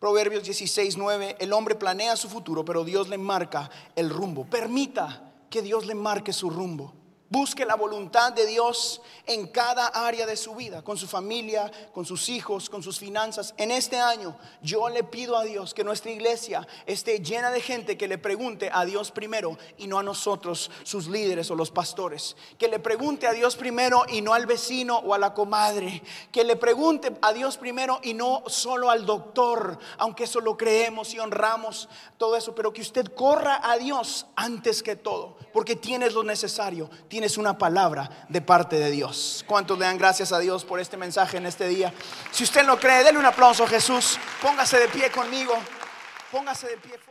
Proverbios 0.00 0.44
16, 0.44 0.96
9, 0.96 1.36
el 1.38 1.52
hombre 1.52 1.74
planea 1.74 2.16
su 2.16 2.28
futuro, 2.28 2.64
pero 2.64 2.84
Dios 2.84 3.08
le 3.08 3.18
marca 3.18 3.70
el 3.94 4.10
rumbo. 4.10 4.44
Permita 4.44 5.32
que 5.50 5.62
Dios 5.62 5.86
le 5.86 5.94
marque 5.94 6.32
su 6.32 6.50
rumbo. 6.50 6.92
Busque 7.28 7.64
la 7.64 7.74
voluntad 7.74 8.32
de 8.32 8.46
Dios 8.46 9.02
en 9.26 9.48
cada 9.48 9.88
área 9.88 10.26
de 10.26 10.36
su 10.36 10.54
vida, 10.54 10.82
con 10.82 10.96
su 10.96 11.08
familia, 11.08 11.72
con 11.92 12.04
sus 12.04 12.28
hijos, 12.28 12.70
con 12.70 12.84
sus 12.84 13.00
finanzas. 13.00 13.52
En 13.56 13.72
este 13.72 13.98
año 13.98 14.36
yo 14.62 14.88
le 14.88 15.02
pido 15.02 15.36
a 15.36 15.42
Dios 15.42 15.74
que 15.74 15.82
nuestra 15.82 16.12
iglesia 16.12 16.66
esté 16.86 17.18
llena 17.18 17.50
de 17.50 17.60
gente 17.60 17.98
que 17.98 18.06
le 18.06 18.18
pregunte 18.18 18.70
a 18.72 18.84
Dios 18.84 19.10
primero 19.10 19.58
y 19.76 19.88
no 19.88 19.98
a 19.98 20.04
nosotros, 20.04 20.70
sus 20.84 21.08
líderes 21.08 21.50
o 21.50 21.56
los 21.56 21.72
pastores. 21.72 22.36
Que 22.58 22.68
le 22.68 22.78
pregunte 22.78 23.26
a 23.26 23.32
Dios 23.32 23.56
primero 23.56 24.04
y 24.08 24.20
no 24.20 24.32
al 24.32 24.46
vecino 24.46 24.98
o 24.98 25.12
a 25.12 25.18
la 25.18 25.34
comadre. 25.34 26.04
Que 26.30 26.44
le 26.44 26.54
pregunte 26.54 27.12
a 27.22 27.32
Dios 27.32 27.56
primero 27.56 27.98
y 28.04 28.14
no 28.14 28.44
solo 28.46 28.88
al 28.88 29.04
doctor, 29.04 29.80
aunque 29.98 30.24
eso 30.24 30.40
lo 30.40 30.56
creemos 30.56 31.12
y 31.12 31.18
honramos 31.18 31.88
todo 32.18 32.36
eso, 32.36 32.54
pero 32.54 32.72
que 32.72 32.82
usted 32.82 33.12
corra 33.14 33.60
a 33.64 33.78
Dios 33.78 34.26
antes 34.36 34.84
que 34.84 34.94
todo, 34.94 35.36
porque 35.52 35.74
tienes 35.74 36.14
lo 36.14 36.22
necesario 36.22 36.88
tienes 37.16 37.38
una 37.38 37.56
palabra 37.56 38.10
de 38.28 38.42
parte 38.42 38.76
de 38.76 38.90
Dios. 38.90 39.42
¿Cuántos 39.48 39.78
le 39.78 39.86
dan 39.86 39.96
gracias 39.96 40.32
a 40.32 40.38
Dios 40.38 40.66
por 40.66 40.80
este 40.80 40.98
mensaje 40.98 41.38
en 41.38 41.46
este 41.46 41.66
día? 41.66 41.90
Si 42.30 42.44
usted 42.44 42.62
no 42.66 42.78
cree, 42.78 43.04
denle 43.04 43.18
un 43.18 43.24
aplauso 43.24 43.64
a 43.64 43.68
Jesús. 43.68 44.18
Póngase 44.42 44.78
de 44.78 44.88
pie 44.88 45.10
conmigo. 45.10 45.54
Póngase 46.30 46.66
de 46.66 46.76
pie 46.76 46.90
fuerte. 46.98 47.06